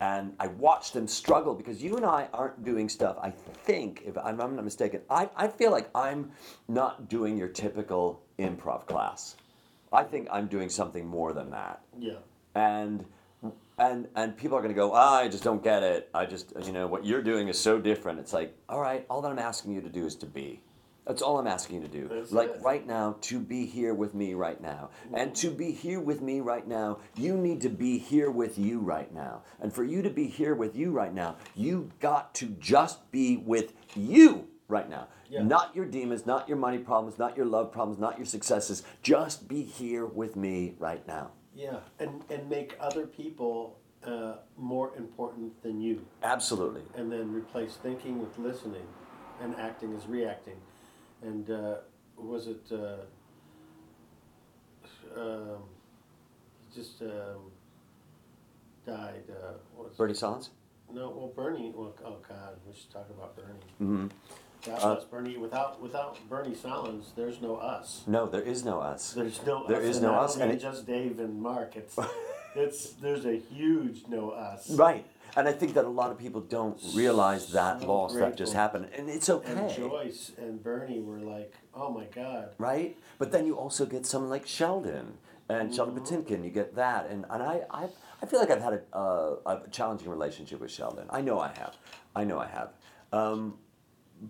[0.00, 3.16] and I watch them struggle because you and I aren't doing stuff.
[3.20, 6.30] I think, if I'm, I'm not mistaken, I, I feel like I'm
[6.68, 9.36] not doing your typical improv class.
[9.92, 12.14] I think I'm doing something more than that Yeah.
[12.54, 13.04] and
[13.78, 16.10] and and people are going to go ah, i just don't get it.
[16.14, 18.18] I just you know what you're doing is so different.
[18.18, 20.60] It's like all right all that i'm asking you to do is to be.
[21.06, 22.08] That's all i'm asking you to do.
[22.08, 22.62] That's like it.
[22.62, 24.90] right now to be here with me right now.
[25.14, 28.78] And to be here with me right now you need to be here with you
[28.78, 29.42] right now.
[29.60, 33.38] And for you to be here with you right now you got to just be
[33.38, 35.08] with you right now.
[35.28, 35.42] Yeah.
[35.42, 38.82] not your demons not your money problems not your love problems not your successes.
[39.02, 44.96] Just be here with me right now Yeah, and and make other people uh, more
[44.96, 48.86] important than you, absolutely and then replace thinking with listening,
[49.40, 50.56] and acting as reacting.
[51.22, 51.74] And uh,
[52.16, 52.66] was it?
[52.72, 52.96] Uh,
[55.16, 55.62] um,
[56.74, 57.50] just um,
[58.86, 59.24] died.
[59.28, 60.48] Uh, what was Bernie Sahlins?
[60.92, 61.72] No, well, Bernie.
[61.74, 63.48] Well, oh God, we should talk about Bernie.
[63.80, 64.06] Mm-hmm.
[64.64, 65.36] God Uh, Bernie.
[65.36, 68.02] Without without Bernie Sahlins, there's no us.
[68.06, 69.12] No, there is no us.
[69.12, 69.84] There's no There us.
[69.84, 71.76] is and no I us, and it- just Dave and Mark.
[71.76, 71.96] It's
[72.54, 74.70] it's there's a huge no us.
[74.70, 75.04] Right.
[75.34, 78.52] And I think that a lot of people don't realize that So loss that just
[78.52, 78.60] grateful.
[78.60, 78.88] happened.
[78.96, 79.52] And it's okay.
[79.52, 82.50] And Joyce and Bernie were like, oh my God.
[82.58, 82.98] Right?
[83.18, 85.16] But then you also get someone like Sheldon
[85.48, 86.04] and Sheldon Mm-hmm.
[86.34, 86.44] Patinkin.
[86.44, 87.08] You get that.
[87.08, 87.88] And, and I, I,
[88.22, 91.06] I feel like I've had a, uh, a challenging relationship with Sheldon.
[91.08, 91.76] I know I have.
[92.14, 92.68] I know I have.
[93.10, 93.54] Um,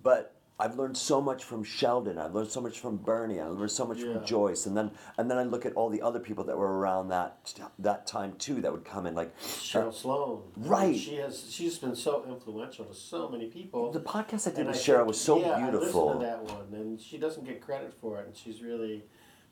[0.03, 2.19] but I've learned so much from Sheldon.
[2.19, 3.41] I've learned so much from Bernie.
[3.41, 4.13] I learned so much Yeah.
[4.15, 4.67] from Joyce.
[4.67, 7.53] And then and then I look at all the other people that were around that
[7.81, 10.43] that time too that would come in like Cheryl uh, Sloan.
[10.57, 10.97] I mean, Right.
[10.97, 11.51] She has.
[11.51, 13.91] She's been so influential to so many people.
[13.91, 16.01] the podcast I did And with I Cheryl think- was so yeah, beautiful.
[16.11, 19.05] I listened to that one, and she doesn't get credit for it, and she's really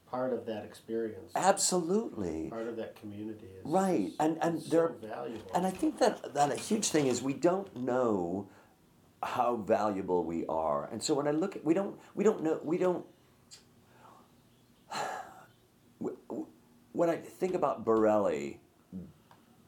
[0.06, 1.32] part of that experience.
[1.34, 2.50] Absolutely.
[2.50, 3.46] Part of that community.
[3.58, 4.08] Is, Right.
[4.08, 5.50] is And and so there valuable.
[5.54, 8.48] and I think that that a huge thing is we don't know
[9.22, 10.88] how valuable we are.
[10.90, 13.04] And so when I look at we don't we don't know we don't
[16.92, 18.60] when I think about Borelli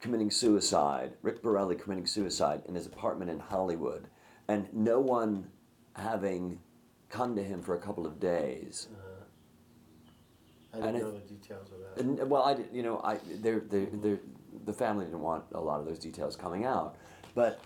[0.00, 4.08] committing suicide, Rick Borelli committing suicide in his apartment in Hollywood,
[4.48, 5.48] and no one
[5.94, 6.58] having
[7.08, 8.88] come to him for a couple of days.
[8.90, 9.08] Uh-huh.
[10.72, 12.02] I didn't and know it- the details of that.
[12.02, 14.20] And, well, I did, you know, I they're, they're, they're,
[14.64, 16.96] the family didn't want a lot of those details coming out,
[17.34, 17.60] but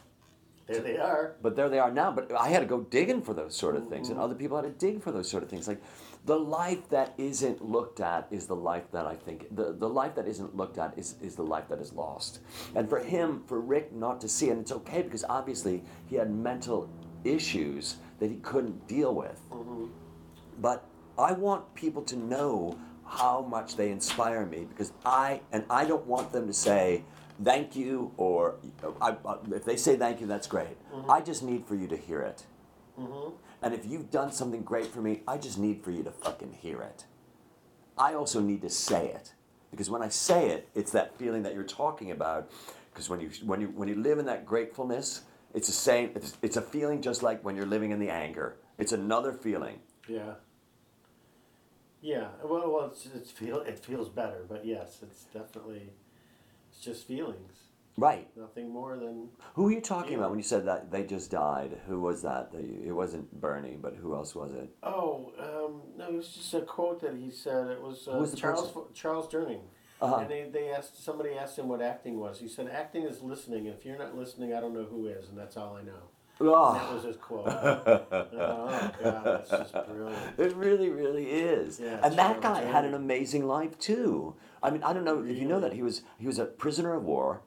[0.66, 1.36] There they are.
[1.42, 2.10] but there they are now.
[2.10, 3.92] But I had to go digging for those sort of mm-hmm.
[3.92, 5.68] things, and other people had to dig for those sort of things.
[5.68, 5.80] Like
[6.24, 10.16] the life that isn't looked at is the life that I think the, the life
[10.16, 12.40] that isn't looked at is, is the life that is lost.
[12.74, 16.34] And for him, for Rick not to see, and it's okay because obviously he had
[16.34, 16.90] mental
[17.24, 19.40] issues that he couldn't deal with.
[19.50, 19.86] Mm-hmm.
[20.58, 20.84] But
[21.16, 26.06] I want people to know how much they inspire me because I and I don't
[26.06, 27.04] want them to say
[27.42, 28.56] thank you or
[29.00, 30.76] I, I- if they say thank you, that's great.
[30.92, 31.10] Mm-hmm.
[31.10, 32.44] I just need for you to hear it.
[32.98, 33.34] Mm-hmm.
[33.62, 36.52] And if you've done something great for me, I just need for you to fucking
[36.60, 37.04] hear it.
[37.98, 39.32] I also need to say it
[39.70, 42.50] because when I say it, it's that feeling that you're talking about.
[42.92, 45.22] Because when you when you when you live in that gratefulness,
[45.54, 46.12] it's the same.
[46.14, 48.56] It's, it's a feeling just like when you're living in the anger.
[48.78, 49.80] It's another feeling.
[50.08, 50.34] Yeah.
[52.00, 52.28] Yeah.
[52.42, 55.90] Well, well, it's, it's feel it feels better, but yes, it's definitely
[56.76, 57.52] it's just feelings.
[57.98, 58.28] Right.
[58.36, 61.78] Nothing more than Who are you talking about when you said that they just died?
[61.86, 62.52] Who was that?
[62.52, 64.68] that it wasn't Bernie, but who else was it?
[64.82, 67.68] oh um, no, it was just a quote that he said.
[67.68, 68.82] It was uh, was Charles person?
[68.92, 69.60] Charles Durning.
[70.02, 70.16] Uh-huh.
[70.16, 72.38] And they, they asked somebody asked him what acting was.
[72.38, 73.64] He said, "Acting is listening.
[73.64, 76.48] If you're not listening, I don't know who is, and that's all I know." And
[76.48, 77.46] that Oh, was his quote.
[77.48, 80.38] oh God, that's just brilliant.
[80.38, 81.80] it really, really is.
[81.80, 84.34] Yeah, and that guy had an amazing life too.
[84.62, 86.94] I mean, I don't know if you know that he was he was a prisoner
[86.94, 87.40] of war.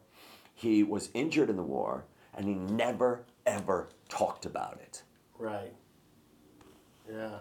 [0.56, 5.04] He was injured in the war, and he never ever talked about it.
[5.38, 5.74] Right.
[7.12, 7.38] Yeah.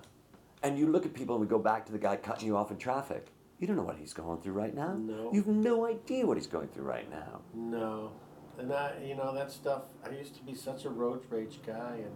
[0.63, 2.71] And you look at people and we go back to the guy cutting you off
[2.71, 3.29] in traffic.
[3.59, 4.95] You don't know what he's going through right now.
[4.95, 5.31] No.
[5.33, 7.41] You've no idea what he's going through right now.
[7.55, 8.13] No.
[8.59, 9.85] And I, you know, that stuff.
[10.05, 12.15] I used to be such a road rage guy, and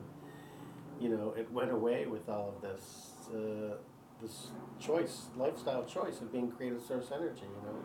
[1.01, 3.77] you know, it went away with all of this, uh,
[4.21, 4.49] this
[4.81, 7.43] choice, lifestyle choice of being creative source energy.
[7.43, 7.77] You know,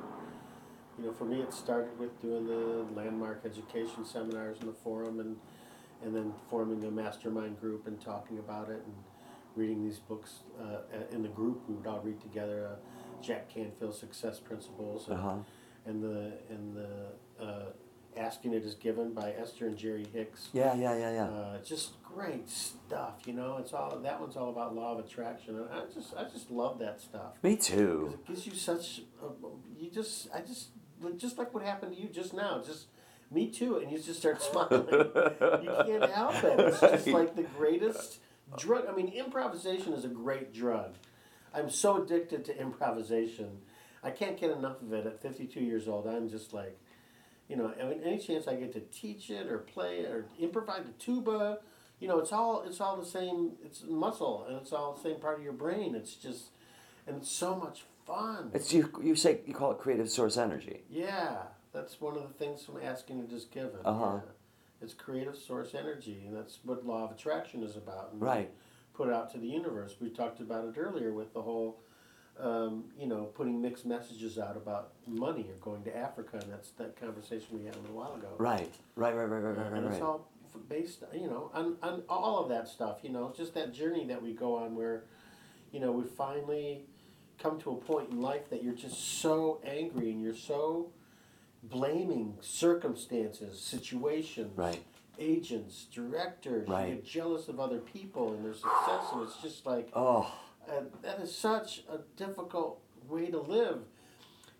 [0.98, 5.20] you know, for me, it started with doing the landmark education seminars in the forum,
[5.20, 5.38] and
[6.04, 8.96] and then forming a mastermind group and talking about it, and
[9.56, 10.80] reading these books uh,
[11.12, 11.62] in the group.
[11.68, 12.70] We would all read together.
[12.74, 12.76] Uh,
[13.20, 15.08] Jack Canfield's Success Principles.
[15.08, 15.38] And, Uh-huh.
[15.88, 17.66] and the and the uh,
[18.18, 20.50] ask and it is given by Esther and Jerry Hicks.
[20.54, 21.26] Yeah, yeah, yeah, yeah.
[21.26, 23.58] Uh, just great stuff, you know.
[23.60, 26.80] It's all that one's all about law of attraction, and I just I just love
[26.80, 28.12] that stuff Me too.
[28.14, 29.28] it gives you such a,
[29.80, 30.70] you just I just
[31.18, 32.88] just like what happened to you just now, just
[33.32, 34.88] me too, and you just start smiling.
[34.90, 36.60] you can't help it.
[36.60, 38.20] It's just like the greatest
[38.58, 38.86] drug.
[38.90, 40.96] I mean, improvisation is a great drug.
[41.54, 43.60] I'm so addicted to improvisation.
[44.04, 45.06] I can't get enough of it.
[45.06, 46.80] At 52 years old, I'm just like,
[47.48, 50.26] you know, I mean, any chance I get to teach it or play it or
[50.40, 51.60] improvise the tuba,
[52.00, 53.54] you know, it's all it's all the same.
[53.64, 55.96] It's muscle and it's all the same part of your brain.
[55.96, 56.50] It's just,
[57.08, 58.52] and it's so much fun.
[58.54, 58.92] It's you.
[59.02, 60.82] You say you call it creative source energy.
[60.90, 61.38] Yeah,
[61.74, 63.80] that's one of the things from ask and it is given.
[63.84, 64.16] Uh-huh.
[64.16, 64.32] Yeah.
[64.82, 68.10] It's creative source energy, and that's what law of attraction is about.
[68.14, 68.52] And Right.
[68.94, 69.96] Put out to the universe.
[70.00, 71.80] We talked about it earlier with the whole,
[72.40, 76.70] um, you know, putting mixed messages out about money or going to Africa, and that's
[76.72, 78.30] that conversation we had a little while ago.
[78.38, 78.72] Right.
[78.96, 79.16] Right.
[79.16, 79.26] Right.
[79.26, 79.40] Right.
[79.42, 79.58] Right.
[79.58, 79.74] Right.
[79.74, 79.94] And Right.
[79.94, 80.28] it's all
[80.70, 83.00] based, you know, on, on all of that stuff.
[83.04, 85.04] You know, just that journey that we go on where,
[85.72, 86.86] you know, we finally
[87.40, 90.90] come to a point in life that you're just so angry and you're so
[91.64, 94.84] blaming circumstances, situations, Right.
[95.20, 96.68] agents, directors.
[96.68, 96.90] Right.
[96.90, 100.32] You get jealous of other people and their success, and it's just like Oh.
[100.70, 103.80] Uh, that is such a difficult way to live.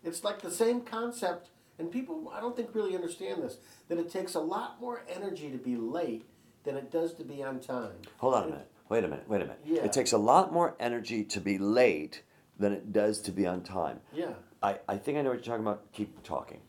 [0.04, 3.58] It's like the same concept, and people I don't think really understand this.
[3.90, 6.26] That it takes a lot more energy to be late
[6.64, 7.94] than it does to be on time.
[8.18, 8.72] Hold on a minute.
[8.90, 9.28] Wait a minute.
[9.28, 9.60] Wait a minute.
[9.66, 9.84] Yeah.
[9.84, 12.24] It takes a lot more energy to be late
[12.58, 14.00] than it does to be on time.
[14.14, 15.92] Yeah, I, I think I know what you're talking about.
[15.94, 16.62] Keep talking.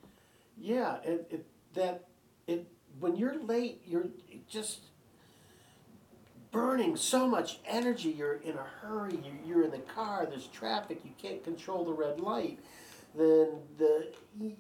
[0.61, 0.97] yeah.
[1.05, 2.07] It, it that
[2.47, 2.67] it
[2.99, 4.09] when you're late, you're
[4.49, 4.81] just
[6.51, 8.11] burning so much energy.
[8.11, 9.15] You're in a hurry.
[9.15, 10.27] You, you're in the car.
[10.29, 11.01] There's traffic.
[11.05, 12.59] You can't control the red light.
[13.15, 14.09] Then the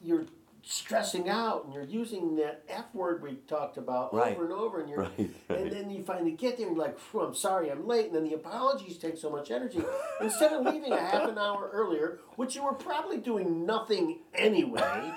[0.03, 0.25] you're
[0.65, 4.35] stressing out and you're using that F word we talked about Right.
[4.37, 4.81] over and over.
[4.81, 5.59] And you're Right, right.
[5.61, 8.07] and then you finally get there and you're like, I'm sorry, I'm late.
[8.07, 9.81] And then the apologies take so much energy.
[10.21, 15.13] Instead of leaving a half an hour earlier, which you were probably doing nothing anyway.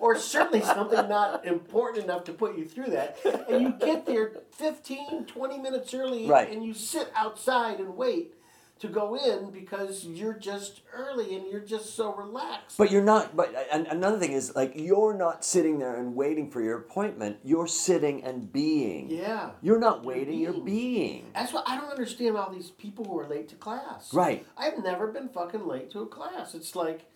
[0.00, 3.18] Or certainly something not important enough to put you through that.
[3.48, 6.50] And you get there 15, 20 minutes early Right.
[6.50, 8.34] and you sit outside and wait
[8.80, 12.76] to go in because you're just early and you're just so relaxed.
[12.76, 13.36] But you're not.
[13.36, 17.36] But another thing is like you're not sitting there and waiting for your appointment.
[17.44, 19.08] You're sitting and being.
[19.10, 19.50] yeah.
[19.62, 20.38] You're not You're waiting.
[20.40, 20.64] You're being.
[20.64, 21.30] being.
[21.34, 24.12] That's why I don't understand all these people who are late to class.
[24.12, 24.44] Right.
[24.58, 26.54] I've never been fucking late to a class.
[26.54, 27.06] It's like,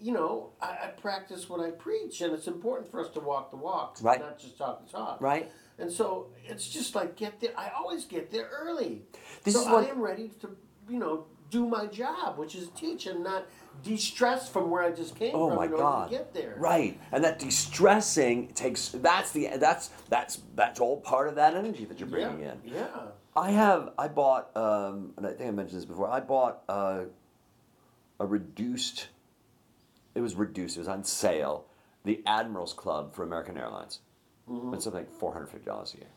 [0.00, 3.50] you know, I, I practice what I preach, and it's important for us to walk
[3.50, 4.20] the walk, Right.
[4.20, 5.20] not just talk the talk.
[5.20, 5.50] Right.
[5.78, 7.52] And so it's just like get there.
[7.56, 9.02] I always get there early.
[9.44, 10.56] This so is what- I am ready to,
[10.88, 13.44] you know, do my job, which is teach and not
[13.82, 16.10] de-stress from where I just came Oh from my in order God!
[16.10, 16.54] to get there.
[16.58, 18.90] Right, and that de-stressing takes.
[18.90, 19.48] That's the.
[19.56, 22.28] That's that's that's all part of that energy that you're Yeah.
[22.28, 22.60] bringing in.
[22.64, 22.86] Yeah.
[23.36, 23.92] I have.
[23.98, 24.56] I bought.
[24.56, 26.08] Um, and I think I mentioned this before.
[26.08, 27.04] I bought uh,
[28.20, 29.08] a reduced.
[30.14, 30.76] It was reduced.
[30.76, 31.66] It was on sale.
[32.04, 34.00] The Admirals Club for American Airlines.
[34.48, 34.74] Mm-hmm.
[34.74, 36.08] It's something like four hundred fifty dollars a year,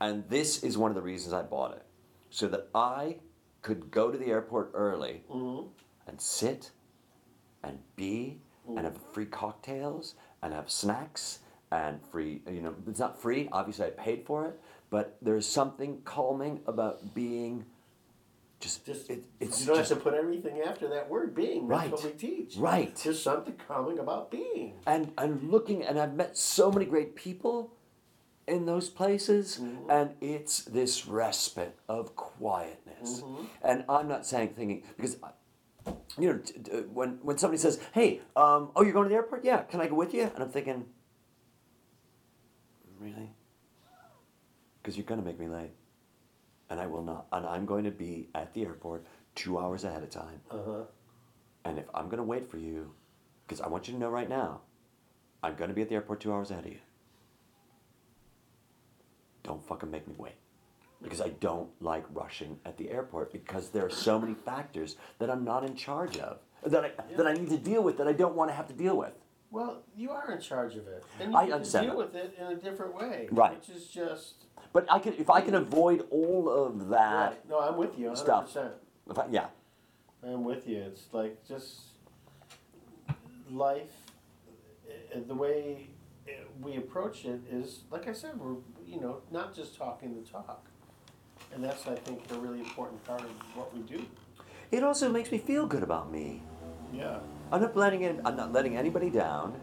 [0.00, 1.84] and this is one of the reasons I bought it,
[2.30, 3.18] so that I
[3.62, 5.68] could go to the airport early mm-hmm.
[6.06, 6.70] and sit
[7.62, 8.78] and be mm-hmm.
[8.78, 13.86] and have free cocktails and have snacks and free you know it's not free obviously
[13.86, 14.58] i paid for it
[14.90, 17.64] but there's something calming about being
[18.60, 21.68] just, Just it, it's you don't just, have to put everything after that word being.
[21.68, 21.92] That's Right.
[21.92, 22.56] what we teach.
[22.56, 22.94] Right.
[22.96, 24.74] There's something calming about being.
[24.86, 27.74] and I'm looking, and I've met so many great people
[28.48, 29.90] in those places, Mm-hmm.
[29.90, 33.20] and it's this respite of quietness.
[33.20, 33.44] Mm-hmm.
[33.62, 35.16] And I'm not saying thinking because.
[36.18, 39.14] You know, t- t- when when somebody says, "Hey, um, oh, you're going to the
[39.14, 39.42] airport?
[39.42, 40.84] Yeah, can I go with you?" And I'm thinking,
[43.00, 43.30] really?
[44.82, 45.70] Because you're going to make me late,
[46.70, 47.26] and I will not.
[47.32, 50.40] And I'm going to be at the airport two hours ahead of time.
[50.50, 50.82] Uh huh.
[51.64, 52.92] And if I'm going to wait for you,
[53.46, 54.60] because I want you to know right now,
[55.42, 56.78] I'm going to be at the airport two hours ahead of you.
[59.42, 60.34] Don't fucking make me wait.
[61.02, 65.30] Because I don't like rushing at the airport because there are so many factors that
[65.30, 68.12] I'm not in charge of, that I, that I need to deal with that I
[68.12, 69.12] don't want to have to deal with.
[69.50, 72.12] Well, you are in charge of it, and you I can understand deal that.
[72.12, 73.28] with it in a different way.
[73.30, 73.54] Right.
[73.58, 74.34] Which is just.
[74.72, 77.48] But I can, if I can avoid all of that Right.
[77.48, 78.08] No, I'm with you.
[78.10, 78.16] 100%.
[78.18, 78.56] stuff.
[79.10, 79.46] if I, yeah,
[80.22, 80.82] I'm with you.
[80.82, 81.80] It's like just
[83.50, 83.90] life.
[84.88, 85.88] uh, The way
[86.28, 90.28] uh, we approach it is, like I said, we're you know not just talking the
[90.30, 90.66] talk,
[91.54, 94.04] and that's I think a really important part of what we do.
[94.70, 96.42] it also makes me feel good about me.
[96.92, 97.20] Yeah.
[97.50, 99.60] I'm not letting it, I'm not letting anybody down.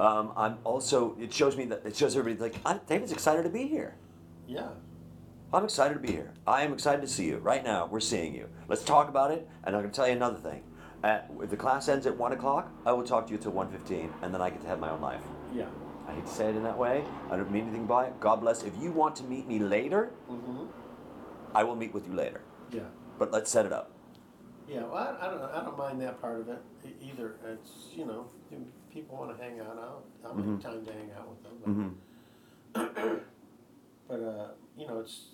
[0.00, 3.50] Um, I'm also it shows me that it shows everybody like I'm, David's excited to
[3.50, 3.96] be here.
[4.46, 4.68] Yeah.
[5.52, 6.32] I'm excited to be here.
[6.46, 7.38] I am excited to see you.
[7.38, 8.48] Right now, we're seeing you.
[8.68, 9.48] Let's talk about it.
[9.64, 10.62] And I'm going to tell you another thing.
[11.02, 14.10] At, if the class ends at one o'clock, I will talk to you till 1.15,
[14.20, 15.22] and then I get to have my own life.
[15.54, 15.68] Yeah.
[16.06, 17.02] I hate to say it in that way.
[17.30, 18.20] I don't mean anything by it.
[18.20, 18.62] God bless.
[18.62, 20.64] If you want to meet me later, Mm-hmm.
[21.54, 22.42] I will meet with you later.
[22.70, 22.82] Yeah.
[23.18, 23.90] But let's set it up.
[24.68, 24.82] Yeah.
[24.84, 25.42] Well, I, I don't.
[25.42, 27.36] I don't mind that part of it e- either.
[27.46, 28.58] It's you know, if
[28.92, 29.78] people want to hang out.
[29.80, 31.94] I'll, I'll make time to hang out with them.
[32.74, 33.14] But, Mm-hmm.
[34.08, 35.28] but uh, you know, it's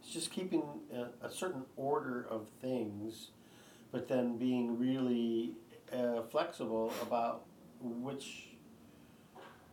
[0.00, 3.30] it's just keeping a, a certain order of things,
[3.92, 5.52] but then being really
[5.92, 7.44] uh, flexible about
[7.80, 8.48] which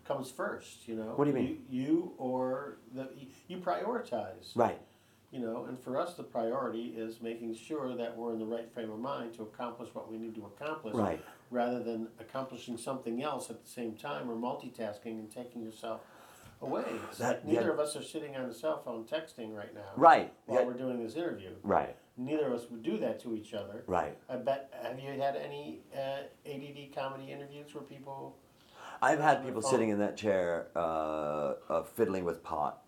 [0.06, 0.88] comes first.
[0.88, 1.62] You know, What do you mean?
[1.70, 3.08] You, you or the
[3.48, 4.52] you prioritize.
[4.56, 4.80] Right.
[5.34, 8.72] You know, and for us, the priority is making sure that we're in the right
[8.72, 11.20] frame of mind to accomplish what we need to accomplish, Right.
[11.50, 16.02] rather than accomplishing something else at the same time or multitasking and taking yourself
[16.62, 16.84] away.
[17.10, 17.74] It's That- like neither yeah.
[17.74, 20.32] of us are sitting on a cell phone texting right now, Right.
[20.46, 20.66] While Yeah.
[20.68, 21.96] we're doing this interview, Right.
[22.16, 23.84] neither of us would do that to each other.
[23.88, 24.16] Right.
[24.30, 24.72] I bet.
[24.84, 28.38] Have you had any uh, ADD comedy interviews where people?
[29.02, 32.86] I've had people sitting in that chair, uh, uh, fiddling with pot.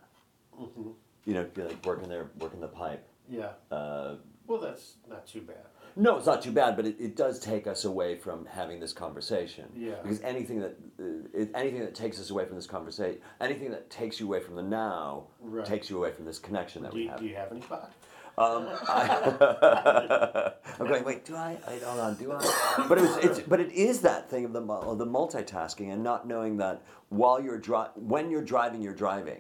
[1.26, 3.08] You know, like working their working the pipe.
[3.30, 3.50] Yeah.
[3.72, 4.16] Uh,
[4.48, 5.66] Well, that's not too bad.
[5.98, 8.92] No, it's not too bad, but it, it does take us away from having this
[8.94, 9.66] conversation.
[9.76, 9.94] Yeah.
[10.04, 11.04] Because anything that uh,
[11.42, 14.56] it, anything that takes us away from this conversation, anything that takes you away from
[14.56, 15.66] the now, Right.
[15.66, 17.20] takes you away from this connection that Do we have.
[17.20, 17.92] do you have any pot?
[18.38, 21.04] Um, I, I'm going.
[21.06, 21.58] Wait, do I?
[21.66, 22.16] I hold on.
[22.16, 22.86] Do I?
[22.90, 23.18] But it was.
[23.24, 23.40] It's.
[23.40, 27.42] But it is that thing of the of the multitasking and not knowing that while
[27.42, 29.40] you're dri- when you're driving, you're driving,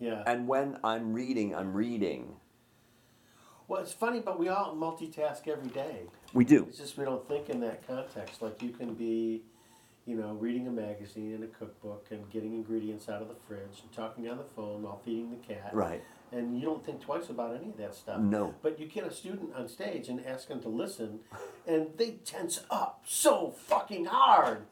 [0.00, 0.22] Yeah.
[0.26, 2.36] and when I'm reading, I'm reading.
[3.68, 6.06] Well, it's funny, but we all multitask every day.
[6.32, 6.64] We do.
[6.68, 8.42] It's just we don't think in that context.
[8.42, 9.42] Like you can be,
[10.06, 13.80] you know, reading a magazine and a cookbook and getting ingredients out of the fridge
[13.82, 15.70] and talking on the phone while feeding the cat.
[15.72, 16.02] Right.
[16.32, 18.20] And you don't think twice about any of that stuff.
[18.20, 18.54] No.
[18.62, 21.20] But you get a student on stage and ask them to listen,
[21.66, 24.66] and they tense up so fucking hard.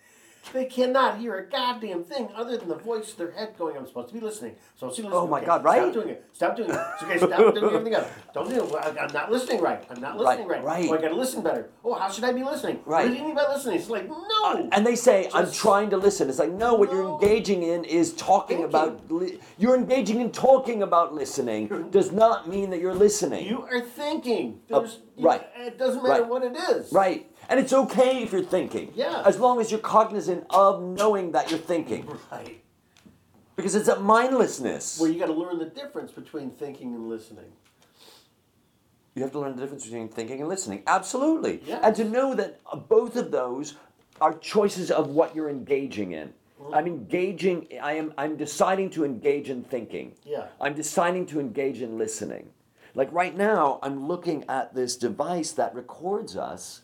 [0.53, 3.87] They cannot hear a goddamn thing other than the voice of their head going, I'm
[3.87, 4.57] supposed to be listening.
[4.77, 5.13] So she listening.
[5.13, 5.81] Oh my okay, God, right?
[5.83, 6.25] Stop doing it.
[6.33, 6.79] Stop doing it.
[7.03, 8.09] Okay, stop doing everything else.
[8.33, 8.75] Don't do it.
[8.99, 9.85] I'm not listening right.
[9.91, 10.81] I'm not listening Right, right.
[10.81, 10.89] right.
[10.91, 11.69] Oh, I gotta listen better.
[11.85, 12.81] Oh, how should I be listening?
[12.87, 13.05] Right.
[13.05, 13.77] What do you mean by listening?
[13.79, 14.69] It's like, no.
[14.73, 16.31] And they say, I'm trying to listen.
[16.31, 18.65] It's like, no, what you're engaging in is talking Thinking.
[18.75, 19.11] about.
[19.11, 23.47] Li- you're engaging in talking about listening does not mean that you're listening.
[23.47, 24.61] you are thinking.
[24.73, 24.87] Uh,
[25.19, 25.47] right.
[25.57, 26.31] it doesn't matter Right.
[26.31, 26.91] what it is.
[26.93, 27.31] right.
[27.49, 28.93] And it's okay if you're thinking.
[28.95, 29.23] Yeah.
[29.25, 32.07] As long as you're cognizant of knowing that you're thinking.
[32.31, 32.63] Right.
[33.57, 34.99] Because it's a mindlessness.
[35.01, 37.51] Well, you got to learn the difference between thinking and listening.
[39.15, 40.85] You have to learn the difference between thinking and listening.
[40.87, 41.61] Absolutely.
[41.67, 41.81] Yes.
[41.83, 43.75] And to know that uh, both of those
[44.21, 46.33] are choices of what you're engaging in.
[46.73, 50.15] I'm engaging I am I'm deciding to engage in thinking.
[50.25, 50.47] Yeah.
[50.61, 52.51] I'm deciding to engage in listening.
[52.95, 56.83] Like right now I'm looking at this device that records us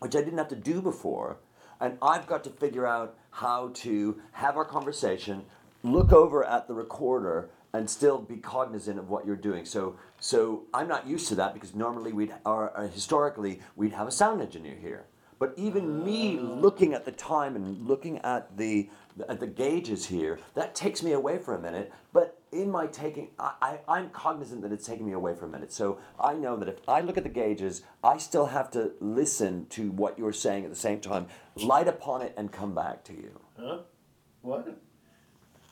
[0.00, 1.38] which I didn't have to do before.
[1.80, 5.44] And I've got to figure out how to have our conversation,
[5.82, 9.64] look over at the recorder, and still be cognizant of what you're doing.
[9.64, 14.10] So, so I'm not used to that because normally we'd, or historically, we'd have a
[14.10, 15.06] sound engineer here.
[15.38, 18.90] But even me looking at the time and looking at the
[19.28, 21.92] at the gauges here, that takes me away for a minute.
[22.12, 25.48] But in my taking, I, I, I'm cognizant that it's taking me away for a
[25.48, 25.72] minute.
[25.72, 29.66] So I know that if I look at the gauges, I still have to listen
[29.70, 31.26] to what you're saying at the same time,
[31.56, 33.40] light upon it, and come back to you.
[33.58, 33.78] Huh?
[34.42, 34.80] What?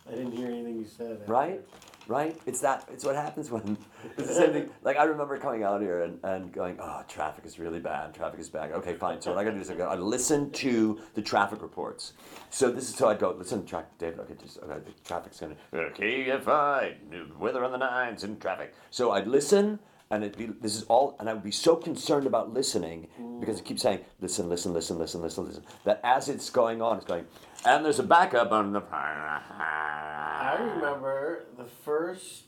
[0.06, 1.28] I didn't hear anything you said.
[1.28, 1.60] Right?
[2.08, 2.40] Right?
[2.46, 2.88] It's that.
[2.90, 3.76] It's what happens when.
[4.16, 4.70] It's the same thing.
[4.82, 8.14] Like I remember coming out here and, and going, oh, traffic is really bad.
[8.14, 8.72] Traffic is bad.
[8.72, 9.20] Okay, fine.
[9.20, 12.14] So what I got to do is I got to listen to the traffic reports.
[12.48, 14.20] So this is so I'd go listen to track David.
[14.20, 14.78] Okay, just okay.
[14.84, 15.56] The traffic's gonna.
[15.72, 16.94] Okay, fine.
[17.38, 18.74] Weather on the nines and traffic.
[18.90, 19.78] So I'd listen.
[20.10, 23.08] And it'd be, this is all, and I would be so concerned about listening
[23.40, 26.96] because it keeps saying, listen, listen, listen, listen, listen, listen, that as it's going on,
[26.96, 27.26] it's going,
[27.66, 28.80] and there's a backup on the.
[28.90, 32.44] I remember the first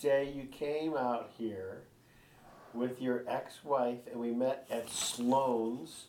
[0.00, 1.82] day you came out here
[2.72, 6.06] with your ex-wife, and we met at Sloan's.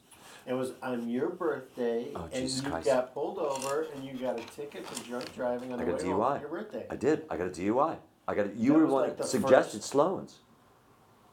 [0.48, 2.86] It was on your birthday, Oh, and Jesus you Christ.
[2.88, 6.02] got pulled over, and you got a ticket for drunk driving on I the got
[6.04, 6.36] way a home DUI.
[6.36, 6.86] for your birthday.
[6.90, 7.26] I did.
[7.30, 7.98] I got a DUI.
[8.28, 8.46] I got.
[8.48, 9.90] A, you That were was one like that the suggested first-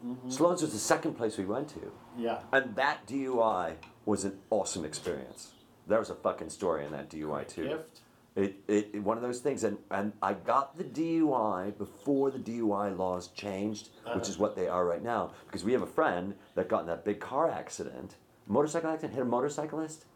[0.02, 0.36] Sloan's.
[0.36, 2.40] Sloan's was the second place we went to, Yeah.
[2.52, 3.74] and that DUI
[4.04, 5.52] was an awesome experience.
[5.86, 7.68] There was a fucking story in that DUI too.
[7.68, 8.00] Gift.
[8.34, 12.38] It, it, it- one of those things, and, and I got the DUI before the
[12.38, 15.32] DUI laws changed, which is what they are right now.
[15.46, 19.22] Because we have a friend that got in that big car accident, motorcycle accident, hit
[19.22, 20.06] a motorcyclist,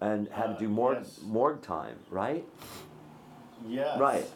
[0.00, 1.20] and had to Uh, do morgue, yes.
[1.24, 2.46] morgue time, right?
[3.66, 3.98] Yes.
[3.98, 4.28] Right.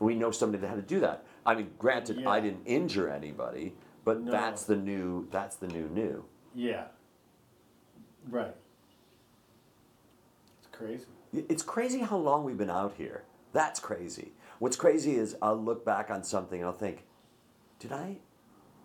[0.00, 1.24] We know somebody that had to do that.
[1.46, 3.74] I mean, granted, I didn't injure anybody,
[4.04, 4.30] but No.
[4.32, 5.26] that's the new.
[5.30, 6.24] That's the new new.
[6.54, 6.84] Yeah.
[8.28, 8.54] Right.
[10.58, 11.04] It's crazy.
[11.32, 13.24] It's crazy how long we've been out here.
[13.52, 14.32] That's crazy.
[14.58, 17.04] What's crazy is I'll look back on something and I'll think,
[17.78, 18.18] did I,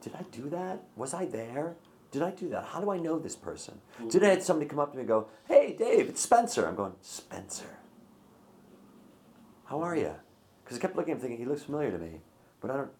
[0.02, 0.84] did I do that?
[0.96, 1.76] Was I there?
[2.12, 2.66] Did I do that?
[2.66, 3.80] How do I know this person?
[4.10, 6.76] Today I had somebody come up to me and go, "Hey, Dave, it's Spencer." I'm
[6.76, 7.78] going, Spencer.
[9.66, 10.16] How are you?
[10.64, 12.22] Because I kept looking at him thinking he looks familiar to me,
[12.62, 12.92] but I don't.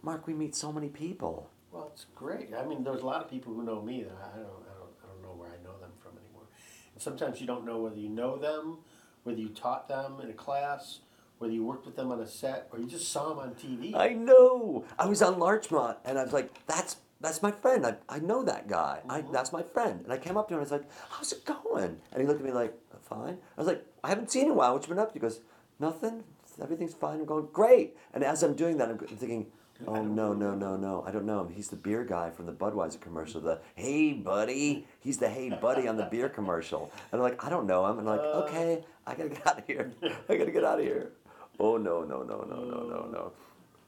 [0.00, 1.50] Mark, we meet so many people.
[1.72, 2.50] Well, it's great.
[2.54, 4.92] I mean, there's a lot of people who know me that I don't, I don't,
[5.02, 6.44] I don't know where I know them from anymore.
[6.92, 8.78] And sometimes you don't know whether you know them,
[9.24, 11.00] whether you taught them in a class,
[11.38, 13.94] whether you worked with them on a set, or you just saw them on TV.
[13.94, 14.84] I know.
[14.98, 17.86] I was on Larchmont, and I was like, "That's that's my friend.
[17.86, 19.00] I, I know that guy.
[19.08, 19.32] I, mm-hmm.
[19.32, 21.44] that's my friend." And I came up to him and I was like, "How's it
[21.44, 24.44] going?" And he looked at me like, uh, "Fine." I was like, "I haven't seen
[24.44, 24.74] you in a while.
[24.74, 25.40] What you been up to?" He goes,
[25.80, 26.22] "Nothing.
[26.62, 29.46] Everything's fine." I'm going, "Great." And as I'm doing that, I'm thinking.
[29.88, 31.04] Oh no no no no!
[31.06, 31.52] I don't know him.
[31.52, 33.40] He's the beer guy from the Budweiser commercial.
[33.40, 36.92] The hey buddy, he's the hey buddy on the beer commercial.
[37.10, 37.98] And I'm like, I don't know him.
[37.98, 39.92] And I'm like, okay, I gotta get out of here.
[40.28, 41.12] I gotta get out of here.
[41.58, 43.32] Oh no no no no no no no.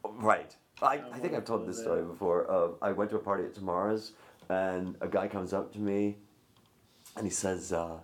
[0.05, 0.55] Right.
[0.83, 2.51] I, I think I've told this story before.
[2.51, 4.13] Uh, I went to a party at Tamara's,
[4.49, 6.17] and a guy comes up to me,
[7.17, 7.99] and he says, uh,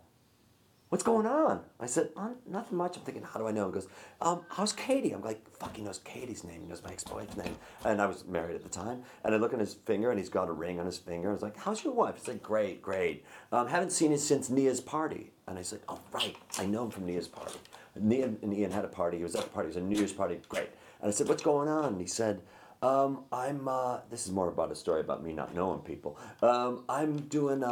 [0.90, 3.72] "What's going on?" I said, "Uh, "Nothing much." I'm thinking, "How do I know?" He
[3.72, 3.88] goes,
[4.20, 6.62] um, "How's Katie?" I'm like, "Fuck, he knows Katie's name.
[6.62, 9.54] He knows my ex-wife's name." And I was married at the time, and I look
[9.54, 11.30] at his finger, and he's got a ring on his finger.
[11.30, 13.24] I was like, "How's your wife?" He said, "Great, great.
[13.52, 16.36] Um, haven't seen him since Nia's party." And I said, "Oh, right.
[16.58, 17.58] I know him from Nia's party."
[17.96, 19.18] Nia and Ian had a party.
[19.18, 19.66] He was at the party.
[19.66, 20.40] It was a New Year's party.
[20.48, 20.70] Great.
[21.00, 22.42] And I said, "What's going on?" And he said,
[22.82, 26.18] um, "I'm." Uh, this is more about a story about me not knowing people.
[26.42, 27.62] Um, I'm doing.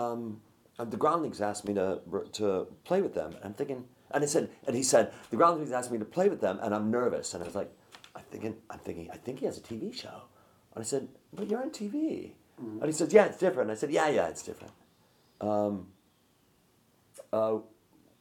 [0.79, 2.01] Uh, the Groundlings asked me to
[2.33, 3.85] to play with them, and I'm thinking.
[4.11, 6.75] And I said, and he said, the Groundlings asked me to play with them, and
[6.75, 7.35] I'm nervous.
[7.35, 7.71] And I was like,
[8.17, 10.23] I'm thinking, I'm thinking, I think he has a TV show.
[10.75, 12.31] And I said, but you're on TV.
[12.59, 13.69] And he said, yeah, it's different.
[13.69, 14.73] And I said, yeah, yeah, it's different.
[15.43, 15.89] Um,
[17.35, 17.59] uh,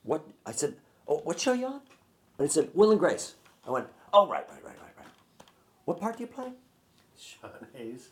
[0.03, 0.75] what I said,
[1.07, 1.81] oh, what show you on?
[2.37, 3.35] And he said, Will and Grace.
[3.65, 5.07] I went, oh, right, right, right, right, right.
[5.85, 6.51] What part do you play?
[7.17, 8.09] Sean Hayes.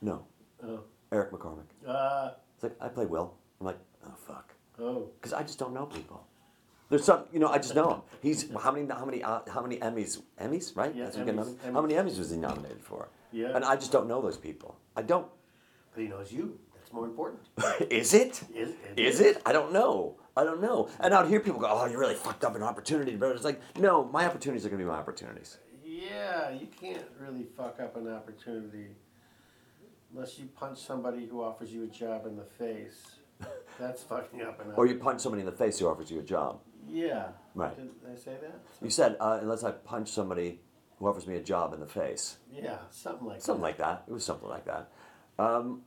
[0.00, 0.24] No,
[0.64, 0.80] Oh.
[1.12, 1.66] Eric McCormack.
[1.86, 3.34] Uh, It's like, I play Will.
[3.62, 4.54] I'm like, oh, fuck.
[4.80, 5.08] oh.
[5.20, 6.26] Because I just don't know people.
[6.90, 8.00] There's some, you know, I just know him.
[8.20, 10.20] He's how many, how many, uh, how many Emmys?
[10.40, 10.94] Emmys, right?
[10.94, 13.08] Yeah, what Emmys, How many Emmys was he nominated for?
[13.30, 13.54] Yeah.
[13.54, 14.76] And I just don't know those people.
[14.96, 15.26] I don't.
[15.94, 16.58] But he knows you.
[16.74, 17.40] That's more important.
[17.88, 18.42] is it?
[18.52, 19.40] Is, Is it?
[19.46, 20.16] I don't know.
[20.36, 20.88] I don't know.
[20.98, 23.60] And out here, people go, "Oh, you really fucked up an opportunity." But it's like,
[23.78, 25.58] no, my opportunities are gonna be my opportunities.
[25.84, 28.88] Yeah, you can't really fuck up an opportunity
[30.12, 33.16] unless you punch somebody who offers you a job in the face.
[33.78, 36.60] That's fucking up Or you punch somebody in the face who offers you a job.
[36.88, 37.28] Yeah.
[37.54, 37.74] Right.
[37.76, 38.60] Didn't I say that?
[38.82, 40.60] You said, uh, unless I punch somebody
[40.98, 42.36] who offers me a job in the face.
[42.52, 43.66] Yeah, something like Something that.
[43.66, 44.04] like that.
[44.08, 44.90] It was something like that.
[45.38, 45.82] Um,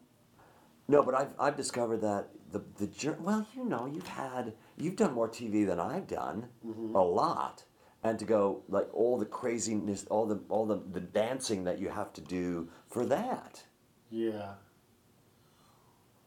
[0.87, 4.95] no, but I've, I've discovered that the, the jour- well, you know, you've had, you've
[4.95, 7.63] done more TV than I've done, a lot.
[8.03, 11.89] And to go, like, all the craziness, all the, all the, the dancing that you
[11.89, 13.63] have to do for that.
[14.11, 14.53] Yeah.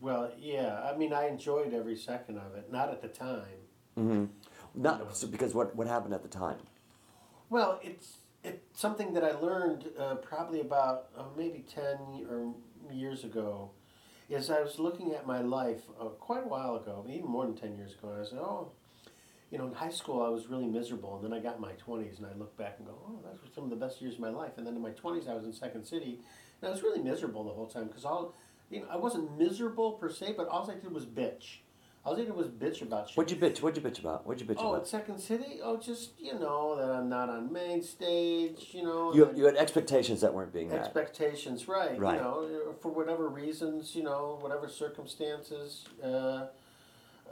[0.00, 0.80] Well, yeah.
[0.82, 2.70] I mean, I enjoyed every second of it.
[2.70, 3.42] Not at the time.
[4.74, 6.58] Not so because what, what happened at the time?
[7.50, 11.84] Well, it's it, something that I learned uh, probably about uh, maybe 10
[12.30, 12.54] or
[12.92, 13.70] years ago
[14.28, 17.56] is I was looking at my life uh, quite a while ago, even more than
[17.56, 18.72] 10 years ago, and I said, oh,
[19.50, 21.72] you know, in high school I was really miserable, and then I got in my
[21.72, 24.14] 20s, and I look back and go, oh, those were some of the best years
[24.14, 24.52] of my life.
[24.58, 26.20] And then in my 20s I was in Second City,
[26.60, 28.34] and I was really miserable the whole time because all,
[28.70, 31.58] you know, I wasn't miserable per se, but all I did was bitch.
[32.04, 33.16] All I did was bitch about shit.
[33.16, 33.60] What'd you bitch?
[33.60, 34.26] What'd you bitch about?
[34.26, 34.64] What'd you bitch about?
[34.64, 34.82] Oh, about?
[34.82, 35.60] at Second City?
[35.62, 39.12] Oh, just, you know, that I'm not on main stage, you know.
[39.14, 40.78] You, you had expectations that weren't being met.
[40.78, 41.98] expectations, right.
[41.98, 42.14] Right.
[42.16, 45.86] You know, for whatever reasons, you know, whatever circumstances.
[46.02, 46.46] Uh,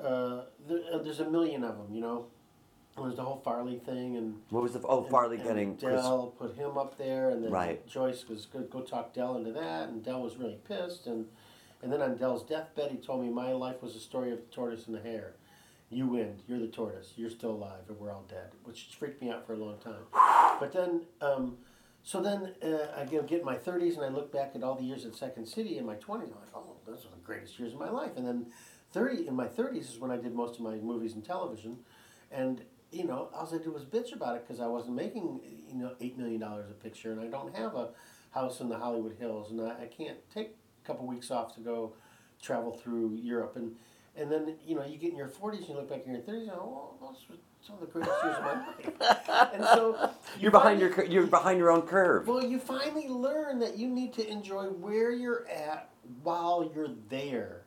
[0.02, 2.26] uh, there, uh, there's a million of them, you know.
[2.96, 6.00] There's the whole Farley thing, and What was the oh and- Farley and getting Chris?
[6.02, 7.86] Del put him up there, and then Right.
[7.86, 8.70] Joyce was good.
[8.70, 11.06] Go talk Del into that, and Del was really pissed.
[11.06, 11.26] And
[11.82, 14.46] and then on Del's deathbed, he told me my life was a story of the
[14.46, 15.34] tortoise and the hare.
[15.90, 16.40] You win.
[16.48, 17.12] You're the tortoise.
[17.16, 20.02] You're still alive, and we're all dead, which freaked me out for a long time.
[20.58, 21.58] But then, um,
[22.02, 24.74] so then uh, I get, get in my 30s, and I look back at all
[24.74, 26.22] the years at Second City in my 20s.
[26.24, 28.12] I'm like, oh, those are the greatest years of my life.
[28.16, 28.46] And then
[28.92, 31.78] 30 in my 30s is when I did most of my movies and television,
[32.32, 32.62] and
[32.92, 35.92] you know, all I did was bitch about it because I wasn't making you know
[36.00, 37.90] eight million dollars a picture, and I don't have a
[38.30, 41.60] house in the Hollywood Hills, and I, I can't take a couple weeks off to
[41.60, 41.92] go
[42.42, 43.76] travel through Europe, and
[44.16, 46.22] and then you know you get in your forties, and you look back in your
[46.22, 49.96] thirties, and oh, those were some of the greatest years of my life, and so
[50.36, 52.26] you You're behind your you're behind your own curve.
[52.28, 55.90] well, you finally learn that you need to enjoy where you're at
[56.22, 57.65] while you're there.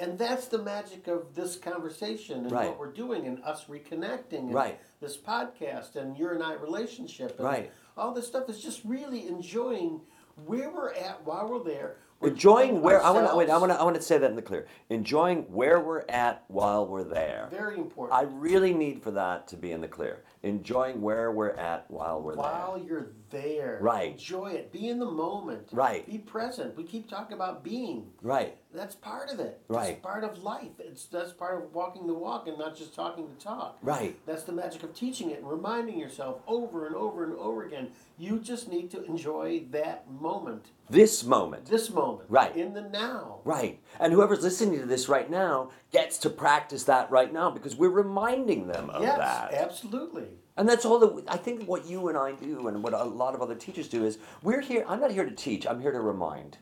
[0.00, 2.68] And that's the magic of this conversation and Right.
[2.68, 4.78] what we're doing and us reconnecting and Right.
[5.00, 7.72] this podcast and your and I relationship and Right.
[7.96, 10.00] all this stuff is just really enjoying
[10.46, 11.96] where we're at while we're there.
[12.20, 13.48] We're Enjoying where I want to wait.
[13.48, 14.66] I want to I want to say that in the clear.
[14.90, 17.46] Enjoying where we're at while we're there.
[17.48, 18.18] Very important.
[18.18, 20.24] I really need for that to be in the clear.
[20.42, 22.66] Enjoying where we're at while we're while there.
[22.68, 23.78] While you're there.
[23.80, 24.12] Right.
[24.12, 24.72] Enjoy it.
[24.72, 25.68] Be in the moment.
[25.72, 26.04] Right.
[26.06, 26.76] Be present.
[26.76, 28.12] We keep talking about being.
[28.20, 28.57] Right.
[28.74, 29.62] That's part of it.
[29.68, 29.88] Right.
[29.88, 30.72] That's part of life.
[30.78, 33.78] It's that's part of walking the walk and not just talking the talk.
[33.82, 34.18] Right.
[34.26, 37.88] That's the magic of teaching it and reminding yourself over and over and over again.
[38.18, 41.66] You just need to enjoy that moment, This moment.
[41.66, 42.54] this moment, Right.
[42.56, 43.40] in the now.
[43.44, 43.80] Right.
[43.98, 47.88] And whoever's listening to this right now gets to practice that right now because we're
[47.90, 49.52] reminding them of yes, that.
[49.54, 50.26] absolutely.
[50.58, 53.34] And that's all that I think what you and I do and what a lot
[53.34, 56.00] of other teachers do is we're here I'm not here to teach, I'm here to
[56.00, 56.58] remind.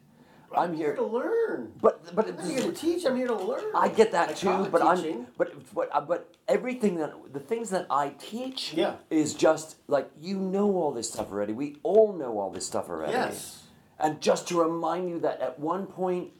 [0.56, 1.72] I'm here to learn.
[1.80, 3.04] but but I'm here to teach.
[3.04, 3.64] I'm here to learn.
[3.74, 7.70] I get that I too, but I'm but but uh, but everything that the things
[7.70, 8.96] that I teach Yeah.
[9.10, 11.52] is just like you know all this stuff already.
[11.52, 13.12] We all know all this stuff already.
[13.12, 13.62] Yes.
[13.98, 16.32] And just to remind you that at one point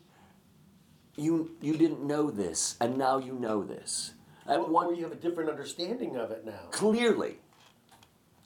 [1.16, 4.12] you you didn't know this and now you know this.
[4.46, 6.68] At Or, one or you have a different understanding of it now.
[6.70, 7.38] clearly.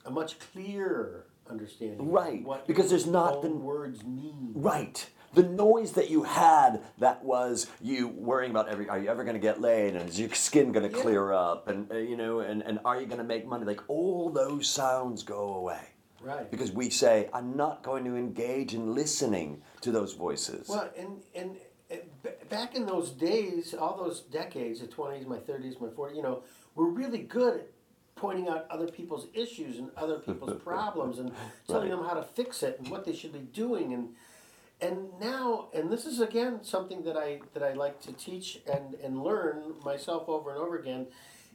[0.05, 1.99] A much clearer understanding.
[1.99, 4.53] of Right, because there's not the- words mean.
[4.55, 5.07] Right.
[5.33, 9.35] The noise that you had that was you worrying about every are you ever going
[9.35, 11.01] to get laid and is your skin going to Yeah.
[11.01, 13.81] clear up and uh, you know and, and are you going to make money like
[13.87, 15.79] all those sounds go away
[16.21, 16.51] Right.
[16.51, 20.67] because we say I'm not going to engage in listening to those voices.
[20.67, 21.57] Well, and and
[21.91, 21.95] uh,
[22.49, 26.43] back in those days, all those decades, the twenties, my thirties, my forties, you know,
[26.75, 27.67] we're really good at
[28.15, 31.31] pointing out other people's issues and other people's problems and
[31.67, 31.97] telling Right.
[31.97, 34.09] them how to fix it and what they should be doing and
[34.81, 38.95] and now and this is again something that I that I like to teach and
[38.95, 41.07] and learn myself over and over again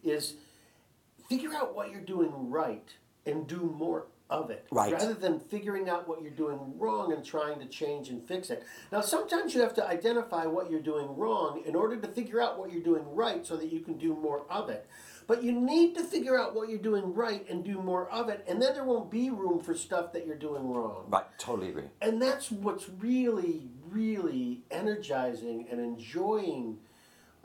[0.05, 0.35] is
[1.29, 2.89] figure out what you're doing right
[3.27, 4.67] and do more of it.
[4.73, 4.93] Right.
[4.93, 8.65] rather than figuring out what you're doing wrong and trying to change and fix it.
[8.91, 12.59] Now sometimes you have to identify what you're doing wrong in order to figure out
[12.59, 14.89] what you're doing right so that you can do more of it
[15.27, 18.45] but you need to figure out what you're doing right and do more of it
[18.49, 21.85] and then there won't be room for stuff that you're doing wrong right, totally agree.
[22.01, 26.79] and that's what's really really energizing and enjoying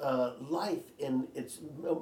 [0.01, 1.59] uh, life in its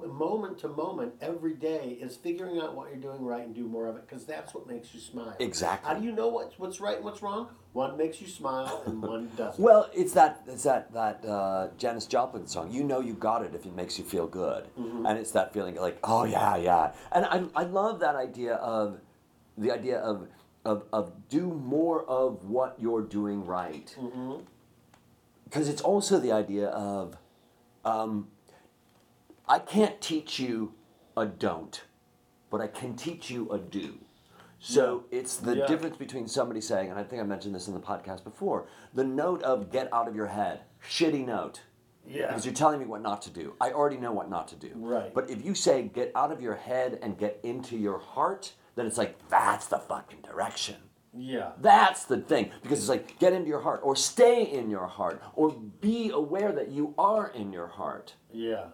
[0.07, 3.87] moment to moment every day is figuring out what you're doing right and do more
[3.87, 5.87] of it because that's what makes you smile Exactly.
[5.87, 9.01] how do you know what's what's right and what's wrong one makes you smile and
[9.01, 12.71] one doesn't Well, it's that it's that that uh, Janis Joplin song.
[12.71, 15.05] You know you got it if it makes you feel good, Mm-hmm.
[15.05, 16.93] and it's that feeling like oh yeah yeah.
[17.11, 18.99] And I I love that idea of
[19.57, 20.27] the idea of
[20.65, 21.41] of of do
[21.75, 24.41] more of what you're doing right, Mm-hmm.
[25.43, 27.17] because it's also the idea of
[27.85, 28.27] um,
[29.47, 30.73] I can't teach you
[31.17, 31.81] a don't,
[32.49, 33.95] but I can teach you a do.
[34.59, 35.67] So it's the Yeah.
[35.67, 39.03] difference between somebody saying, and I think I mentioned this in the podcast before, the
[39.05, 41.61] note of get out of your head, shitty note.
[42.05, 42.27] Yeah.
[42.27, 43.55] Because you're telling me what not to do.
[43.61, 44.71] I already know what not to do.
[44.75, 45.13] Right.
[45.13, 48.85] But if you say get out of your head and get into your heart, then
[48.85, 50.75] it's like that's the fucking direction.
[51.15, 51.51] Yeah.
[51.59, 52.51] That's the thing.
[52.61, 56.51] Because it's like get into your heart or stay in your heart or be aware
[56.51, 58.13] that you are in your heart.
[58.31, 58.65] Yeah.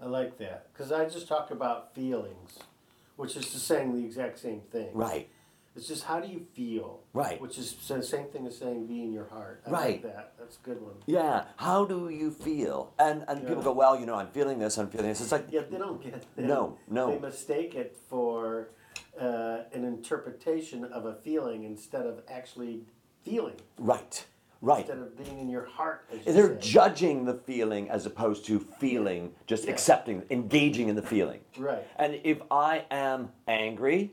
[0.00, 0.72] I like that.
[0.72, 2.58] Because I just talk about feelings,
[3.16, 4.90] which is just saying the exact same thing.
[4.92, 5.28] Right.
[5.74, 7.00] It's just how do you feel?
[7.12, 7.40] Right.
[7.40, 9.62] Which is the same thing as saying be in your heart.
[9.66, 10.02] I Right.
[10.04, 10.32] like that.
[10.38, 10.94] That's a good one.
[11.06, 11.44] Yeah.
[11.56, 12.92] How do you feel?
[12.98, 15.20] And and people go, well, you know, I'm feeling this, I'm feeling this.
[15.20, 16.44] It's like Yeah, they don't get that.
[16.44, 17.12] No, no.
[17.12, 18.70] They mistake it for
[19.20, 22.82] uh, an interpretation of a feeling instead of actually
[23.24, 23.56] feeling.
[23.78, 24.24] right.
[24.60, 24.80] Right.
[24.80, 26.04] Instead of being in your heart.
[26.26, 26.68] As They're say.
[26.68, 29.70] judging the feeling as opposed to feeling, just Yeah.
[29.70, 31.40] accepting, engaging in the feeling.
[31.56, 31.86] Right.
[31.94, 34.10] And if I am angry,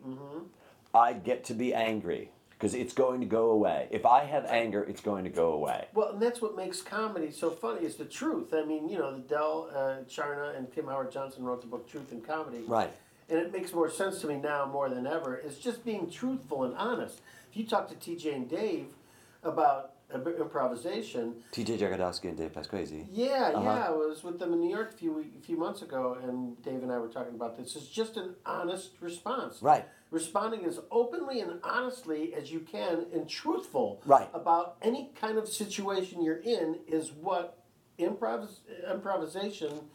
[0.94, 3.88] I get to be angry because it's going to go away.
[3.90, 5.88] If I have anger, it's going to go away.
[5.96, 8.54] Well, and that's what makes comedy so funny is the truth.
[8.54, 11.90] I mean, you know, the Del uh, Charna and Kim Howard Johnson wrote the book
[11.90, 12.64] Truth in Comedy.
[12.68, 12.94] Right.
[13.30, 15.36] And it makes more sense to me now more than ever.
[15.36, 17.22] It's just being truthful and honest.
[17.50, 18.88] If you talk to TJ and Dave
[19.44, 23.08] about improvisation, TJ Jagodowski and Dave Pasquesi.
[23.12, 23.62] yeah, Uh-huh.
[23.64, 26.62] yeah, I was with them in New York a few a few months ago, and
[26.62, 27.76] Dave and I were talking about this.
[27.76, 29.62] It's just an honest response.
[29.62, 29.86] Right.
[30.12, 34.30] Responding as openly and honestly as you can and truthful Right.
[34.34, 37.58] about any kind of situation you're in is what
[37.98, 38.60] improvis-
[38.90, 39.90] improvisation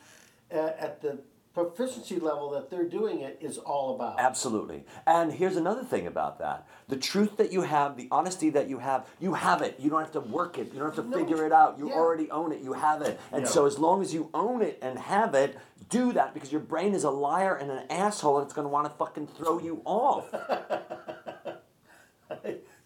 [0.53, 1.21] uh, at the
[1.65, 4.19] proficiency level that they're doing it is all about.
[4.21, 4.85] Absolutely.
[5.07, 6.67] And here's another thing about that.
[6.89, 9.77] The truth that you have, the honesty that you have, you have it.
[9.79, 10.73] You don't have to work it.
[10.73, 11.17] You don't have to No.
[11.19, 11.79] figure it out.
[11.79, 11.95] You Yeah.
[11.97, 12.61] already own it.
[12.61, 13.19] You have it.
[13.33, 13.49] And Yeah.
[13.49, 15.57] so as long as you own it and have it,
[15.89, 18.71] do that because your brain is a liar and an asshole and it's going to
[18.73, 20.33] want to fucking throw you off.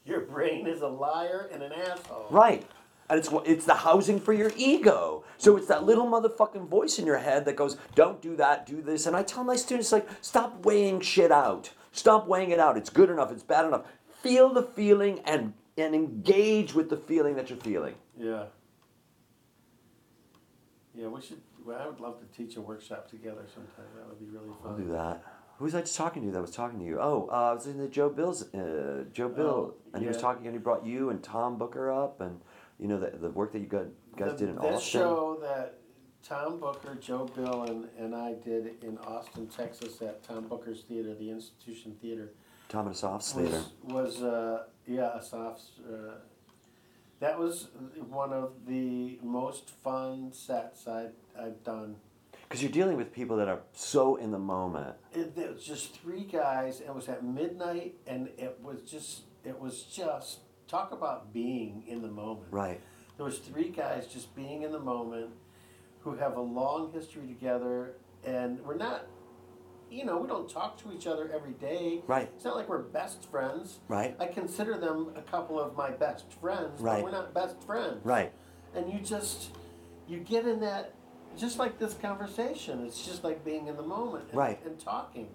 [0.07, 2.27] Your brain is a liar and an asshole.
[2.31, 2.66] right.
[3.09, 5.25] And it's it's the housing for your ego.
[5.37, 8.81] So it's that little motherfucking voice in your head that goes, "Don't do that, do
[8.81, 11.71] this." And I tell my students like, "Stop weighing shit out.
[11.93, 12.77] Stop weighing it out.
[12.79, 13.31] It's good enough.
[13.31, 13.85] It's bad enough.
[14.23, 18.45] Feel the feeling and and engage with the feeling that you're feeling." Yeah.
[20.95, 21.41] Yeah, we should.
[21.65, 23.87] Well, I would love to teach a workshop together sometime.
[23.97, 24.73] That would be really fun.
[24.73, 25.23] I'll do that.
[25.59, 26.99] Who was I just talking to that was talking to you?
[27.01, 30.19] Oh, uh, I was in the Joe Bill's uh, Joe Bill, Oh, and he was
[30.19, 32.41] talking, and he brought you and Tom Booker up, and
[32.79, 35.01] you know the the work that you guys The- did in that Austin.
[35.01, 35.79] show that
[36.22, 41.14] Tom Booker, Joe Bill, and, and I did in Austin, Texas, at Tom Booker's theater,
[41.14, 42.33] the Institution Theater,
[42.70, 43.62] Tom and Slater.
[43.83, 45.81] was was uh, yeah, Asaf's.
[45.87, 46.14] Uh,
[47.20, 47.68] that was
[48.09, 51.09] one of the most fun sets I
[51.39, 51.97] I've done.
[52.43, 54.95] Because you're dealing with people that are so in the moment.
[55.12, 56.81] It, there was just three guys.
[56.81, 61.85] And it was at midnight, and it was just it was just talk about being
[61.87, 62.47] in the moment.
[62.51, 62.81] Right.
[63.17, 65.31] There was three guys just being in the moment,
[66.01, 67.95] who have a long history together,
[68.25, 69.07] and we're not,
[69.91, 72.03] you know, we don't talk to each other every day.
[72.07, 72.29] Right.
[72.35, 73.79] It's not like we're best friends.
[73.89, 74.17] Right.
[74.19, 76.97] I consider them a couple of my best friends, Right.
[76.97, 78.05] but we're not best friends.
[78.05, 78.33] Right.
[78.75, 79.51] And you just
[80.07, 80.93] you get in that
[81.39, 82.85] just like this conversation.
[82.85, 84.61] It's just like being in the moment and, Right.
[84.67, 85.29] and talking.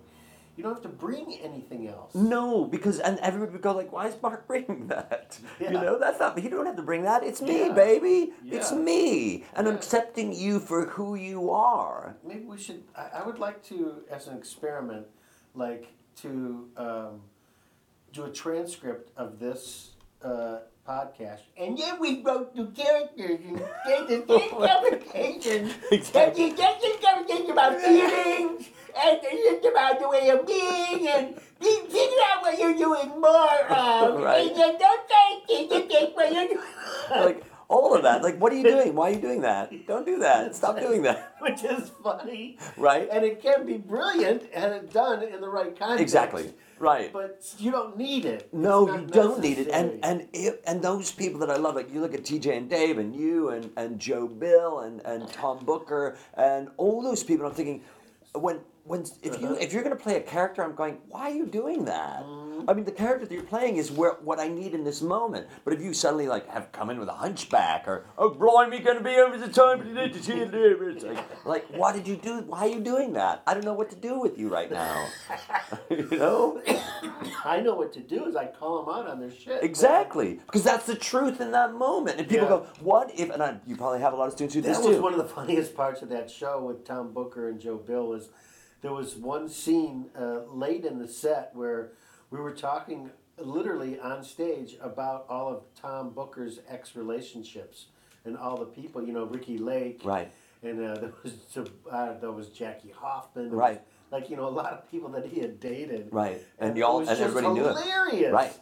[0.60, 2.14] You don't have to bring anything else.
[2.14, 6.20] No, because and everybody would go like, "Why is Mark bringing that?" You know, that's
[6.20, 6.38] not.
[6.44, 7.24] You don't have to bring that.
[7.24, 7.72] It's me, Yeah.
[7.72, 8.34] baby.
[8.46, 12.18] It's me, and I'm accepting you for who you are.
[12.28, 12.84] Maybe we should.
[12.94, 15.08] I, I would like to, as an experiment,
[15.56, 15.88] like
[16.24, 17.22] to um,
[18.12, 19.92] do a transcript of this
[20.22, 25.72] uh, podcast, and then we wrote the characters and did the same conversation.
[25.90, 26.50] Exactly.
[26.50, 28.68] And that's the conversation about feelings,
[28.98, 33.66] and it's about the way of being, and you figure out what you're doing more
[33.70, 34.20] of.
[34.30, 34.48] Right.
[34.48, 36.60] And then don't think it's just what you're doing.
[37.10, 38.24] like all of that.
[38.24, 38.96] Like, what are you doing?
[38.96, 39.72] Why are you doing that?
[39.88, 40.56] Don't do that.
[40.56, 41.36] Stop doing that.
[41.40, 42.58] Which is funny.
[42.76, 43.08] Right.
[43.10, 46.02] And it can be brilliant and it's done in the right context.
[46.02, 46.54] Exactly.
[46.80, 47.14] Right.
[47.14, 48.54] But you don't need it.
[48.54, 49.68] No, you don't need it.
[49.68, 52.70] And and it, and those people that I love, like you look at TJ and
[52.70, 57.46] Dave, and you and and Joe Bill and and Tom Booker and all those people.
[57.46, 57.82] I'm thinking,
[58.34, 59.58] when when if you uh-huh.
[59.62, 62.24] if you're going to play a character, I'm going, why are you doing that?
[62.24, 62.68] Mm-hmm.
[62.68, 65.46] I mean, the character that you're playing is where what I need in this moment.
[65.64, 68.86] But if you suddenly like have come in with a hunchback or oh blimey, you're
[68.86, 72.16] going to be over the time to see it, it's like, like why did you
[72.16, 72.40] do?
[72.42, 73.44] Why are you doing that?
[73.46, 75.08] I don't know what to do with you right now.
[75.92, 76.60] you know.
[77.46, 79.64] I know what to do is I call them out on their shit.
[79.64, 82.18] Exactly, because that's the truth in that moment.
[82.20, 82.58] And people Yeah.
[82.58, 84.78] go, "What if?" And I, you probably have a lot of students who do That
[84.78, 85.04] this was too.
[85.04, 88.30] one of the funniest parts of that show with Tom Booker and Joe Bill was
[88.82, 91.92] there was one scene uh, late in the set where
[92.32, 97.88] we were talking literally on stage about all of Tom Booker's ex relationships
[98.26, 100.32] and all the people, you know, Ricki Lake, Right.
[100.64, 103.80] and uh, there was uh, there was Jackie Hoffman, Right.
[104.12, 106.10] was like you know a lot of people that he had dated.
[106.12, 106.42] Right.
[106.60, 107.78] And it y'all- and just everybody knew it.
[107.78, 108.34] hilarious.
[108.34, 108.54] Right.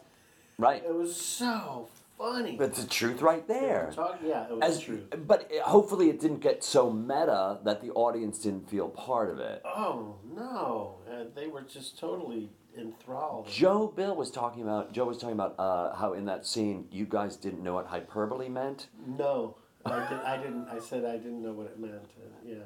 [0.58, 0.82] Right.
[0.84, 1.88] It was so
[2.18, 2.58] funny.
[2.60, 3.90] It's the truth right there.
[3.94, 5.06] Talk, yeah, it was As, true.
[5.26, 9.38] but it- hopefully it didn't get so meta that the audience didn't feel part of
[9.38, 9.62] it.
[9.64, 13.48] Oh no, uh, they were just totally enthralled.
[13.48, 17.06] Joe Bill was talking about Joe was talking about uh, how in that scene you
[17.06, 19.56] guys didn't know what hyperbole meant, No,
[19.86, 20.68] I, did, I didn't.
[20.68, 21.94] I said I didn't know what it meant.
[21.94, 22.56] Uh, yeah.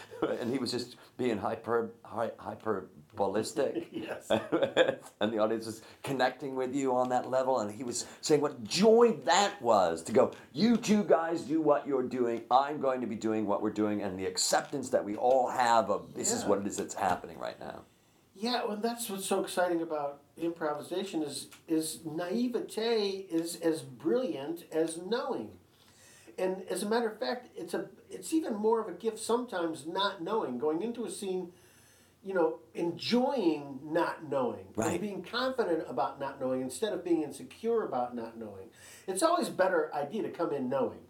[0.40, 3.86] and he was just being hyper hy, hyperbolistic.
[3.92, 4.28] Yes.
[5.20, 8.64] and the audience was connecting with you on that level, and he was saying what
[8.64, 10.32] joy that was to go.
[10.52, 12.42] You two guys do what you're doing.
[12.50, 15.90] I'm going to be doing what we're doing, and the acceptance that we all have
[15.90, 16.48] of this is Yeah.
[16.48, 17.82] what it is that's happening right now.
[18.34, 24.96] Yeah, well, that's what's so exciting about improvisation is is naivete is as brilliant as
[24.98, 25.50] knowing,
[26.38, 29.86] and as a matter of fact, it's a it's even more of a gift sometimes
[29.86, 31.52] not knowing, going into a scene,
[32.24, 34.92] you know, enjoying not knowing Right.
[34.92, 38.68] and being confident about not knowing instead of being insecure about not knowing.
[39.08, 41.00] It's always a better idea to come in knowing,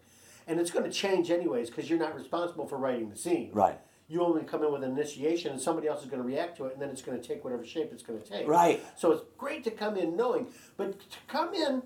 [0.47, 3.79] and it's going to change anyways because you're not responsible for writing the scene Right.
[4.07, 6.65] you only come in with an initiation and somebody else is going to react to
[6.65, 8.81] it and then it's going to take whatever shape it's going to take Right.
[8.97, 10.47] so it's great to come in knowing
[10.77, 11.83] but to come in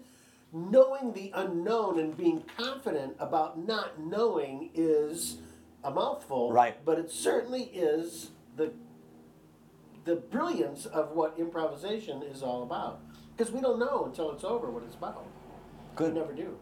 [0.53, 5.37] knowing the unknown and being confident about not knowing is
[5.83, 6.83] a mouthful Right.
[6.85, 8.71] but it certainly is the
[10.05, 13.01] the brilliance of what improvisation is all about
[13.35, 15.25] because we don't know until it's over what it's about
[15.95, 16.13] Good.
[16.13, 16.57] we never do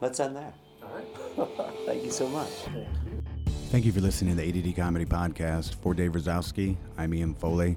[0.00, 0.52] Let's end there.
[0.82, 2.48] all right Thank you so much.
[2.50, 3.22] thank you
[3.70, 5.74] Thank you for listening to the ADD Comedy Podcast.
[5.82, 7.76] For Dave Razowsky, I'm Ian Foley.